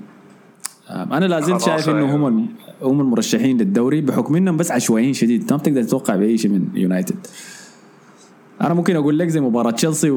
[0.90, 2.16] آه أنا لا زلت شايف إنه أيوة.
[2.16, 2.48] هم
[2.82, 5.40] هم المرشحين للدوري بحكم إنهم بس عشوائيين شديد.
[5.40, 7.26] انت ما بتقدر تتوقع بأي شيء من يونايتد.
[8.60, 10.10] أنا ممكن أقول لك زي مباراة تشيلسي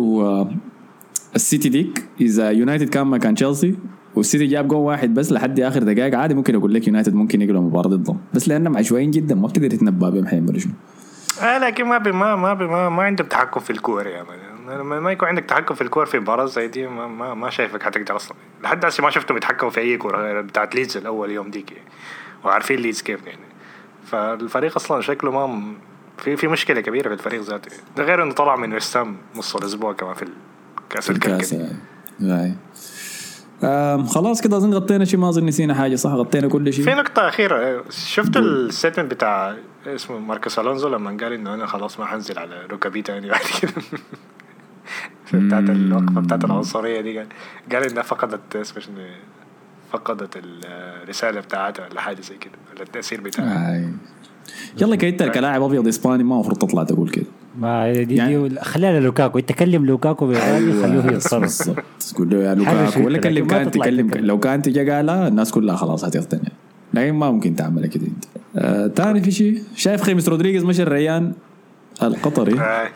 [1.34, 3.75] والسيتي ديك إذا يونايتد كان مكان تشيلسي
[4.15, 7.55] والسيتي جاب جول واحد بس لحد آخر دقائق عادي ممكن أقول لك يونايتد ممكن يقلب
[7.55, 8.19] المباراه ضدهم.
[8.34, 10.73] بس لأنهم عشوائيين جدا ما بتقدر تتنبأ بهم حيعملوا شنو
[11.41, 14.07] آه لكن ما بي ما ما بي ما, ما عندهم تحكم في الكور
[14.69, 17.84] لما ما يكون عندك تحكم في الكور في مباراة زي دي ما, ما, ما شايفك
[17.84, 18.38] حتقدر أصلا.
[18.63, 21.71] لحد هسه ما شفتهم يتحكموا في أي كورة بتاعت ليدز الأول يوم ديك.
[21.71, 21.84] يعني.
[22.43, 23.41] وعارفين ليدز كيف يعني.
[24.05, 25.73] فالفريق أصلا شكله ما
[26.17, 27.71] في في مشكلة كبيرة في الفريق ذاته.
[27.97, 30.25] ده غير إنه طلع من وستهام نص الأسبوع كمان في
[30.92, 31.76] الكاس الكأس الكلكة
[32.22, 32.54] هاي
[33.64, 36.96] آم، خلاص كده أظن غطينا شيء ما أظن نسينا حاجة صح؟ غطينا كل في شيء
[36.96, 37.84] نقطة أخيرة.
[37.90, 39.56] شفت ال statement بتاع
[39.88, 43.72] اسمه ماركوس ألونزو لما قال إنه أنا خلاص ما حنزل على ركبي تاني بعد كده؟
[45.26, 47.20] في بتاعت الوقفة بتاعت العنصرية دي.
[47.72, 48.96] قال إنها فقدت اسمه شنو؟
[49.92, 53.72] فقدت الرسالة بتاعتها ولا حاجة زي كده ولا التأثير بتاعها.
[53.74, 53.90] هاي
[54.82, 57.26] يلا كيتا كلاعب أبيض إسباني ما المفروض تطلع تقول كده.
[57.60, 59.39] ما دي, يعني- دي خليها للوكاكو.
[59.39, 61.70] انت كلم لوكاكو بالغالي خلوه يتصرف
[62.14, 64.12] تقول له يا لوكاكو شيء ولا كلم كان تكلم.
[64.14, 66.49] لو كانت جا قالها الناس كلها خلاص هتقتنع
[66.93, 68.26] لكن ما ممكن تعملها كده أنت.
[68.55, 69.64] آه تاني في شيء.
[69.76, 71.34] شايف خيمس رودريغيز مشى الريان؟
[72.03, 72.60] القطري.
[72.60, 72.89] آه.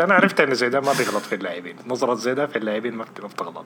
[0.00, 1.74] أنا عرفت إن زيدان ما بيغلط في اللاعبين.
[1.88, 3.64] نظرة زيدان في اللاعبين ما بت- ما بتغلط.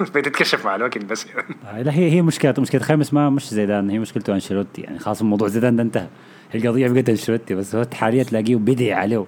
[0.14, 1.26] بتتكشف مع الوقت بس.
[1.66, 4.82] آه، لا هي هي مشكلته مشكلة خامس ما مش زيدان هي مشكلته أنشيلوتي.
[4.82, 6.06] يعني خلاص الموضوع زيدان ده انتهى.
[6.54, 9.24] القضية بقت أنشيلوتي بس هو حاليا تلاقيه بدعي عليه.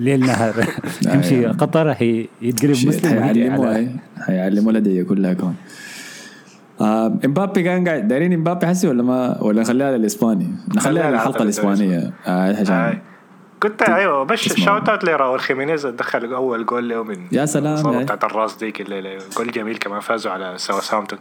[0.00, 0.54] ليل نهار.
[1.14, 1.54] يمشي يعني.
[1.54, 3.90] قطر هي يتقلب مسلم هاي
[4.20, 5.54] حيعلموا لدي كلها كون
[6.80, 11.42] آه إمبابي كان قاعد دايرين إمبابي حسي ولا ما ولا نخليها للإسباني؟ نخليها خليها للحلقة
[11.42, 12.12] الإسبانية.
[12.26, 12.98] آه عشان آه.
[13.62, 14.64] كنت أيوه بس اسمه.
[14.64, 18.02] shout out ل راول خيمينيز دخل أول جول له من يا سلام،.
[18.02, 21.18] بتاعت الراس ديك الليلة جول جميل كمان فازوا على ساوثهامبتون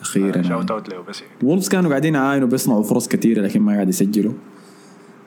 [0.00, 0.70] أخيرا shout.
[0.70, 1.32] out له بس يعني.
[1.42, 4.32] وولفز كانوا قاعدين يعاينوا بيصنعوا فرص كثيره لكن ما قاعد يسجلوا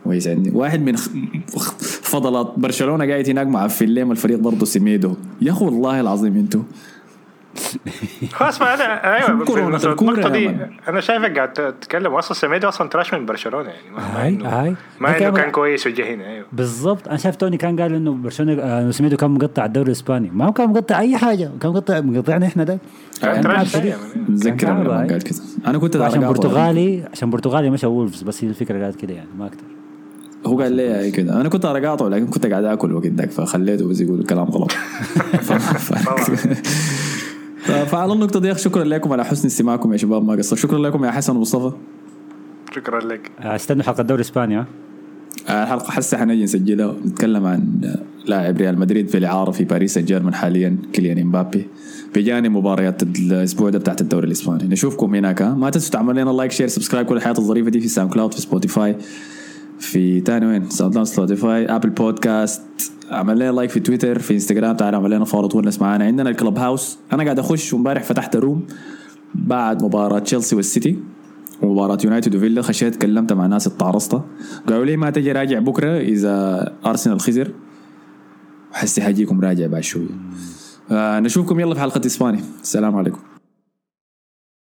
[0.04, 0.96] كويس عندي واحد من
[2.12, 6.62] فضلات برشلونة قاعد هناك مع فيليم الفريق برضه سيميدو يا اخو والله العظيم أنتوا
[8.34, 10.52] خلاص ما أنا أيوه كورونا في الكورة النقطة دي.
[10.88, 12.14] أنا شايفك قاعد تتكلم.
[12.14, 14.76] أصلا سميدو أصلا تراش من برشلونة يعني ما هاي انه هاي.
[15.00, 16.46] ما إنه كان كويس وجه هنا أيوه.
[16.54, 17.08] بالضبط.
[17.08, 20.30] أنا شايف توني كان قال إنه برشلونة آه، سميدو كان مقطع الدوري الإسباني.
[20.34, 21.52] ما هو كان مقطع أي حاجة.
[21.62, 22.78] كان مقطع مقطعنا إحنا ده.
[23.24, 23.42] يعني.
[23.44, 23.58] لما
[24.98, 25.40] قال كده.
[25.68, 26.28] أنا كنت عشان.
[26.28, 29.64] برتغالي عشان برتغالي مشى وولفز بس هي الفكرة قالت كده يعني ما أكثر
[30.46, 31.42] هو قال لي كده.
[31.42, 34.72] أنا كنت اقاطعه لكن كنت قاعد آكل وقت ذاك فخليته بس يقول كلام غلط.
[37.66, 41.12] فعلى النقطة دي شكرا لكم على حسن استماعكم يا شباب ما قصر شكرا لكم يا
[41.12, 41.76] حسن ومصطفى.
[42.76, 43.32] شكرا لك.
[43.40, 44.66] آه، استنوا حلقة الدوري الاسباني ها
[45.50, 46.96] الحلقة حسه حنجي نسجلها.
[47.06, 47.82] نتكلم عن
[48.26, 51.68] لاعب ريال مدريد في الإعارة في باريس سان جيرمان حاليا كيليان إمبابي.
[52.16, 54.64] بجانب مباريات الأسبوع ده بتاعت الدوري الإسباني.
[54.68, 57.88] نشوفكم هناك ها؟ ما تنسوا تعملوا لنا like share subscribe كل الحياة الظريفة دي في
[57.88, 58.96] SoundCloud في Spotify
[59.80, 62.62] في تاني وين؟ SoundCloud Spotify Apple Podcast
[63.12, 66.58] عمل لنا like في تويتر في انستغرام تعالوا اعمل لنا follow ونس معانا عندنا ال
[66.58, 68.66] Clubhouse أنا قاعد أخش وامبارح فتحت room
[69.36, 71.00] بعد مباراة تشيلسي والسيتي
[71.62, 74.22] ومباراة يونايتد وفيلا خشيت كلمت مع ناس اتعرصت
[74.68, 77.52] قالوا لي ما تجي راجع بكرة إذا ارسنال خسر.
[78.72, 80.08] حسي حاجيكم راجع بعد شوية
[80.92, 83.20] آه نشوفكم يلا في حلقة اسباني السلام عليكم.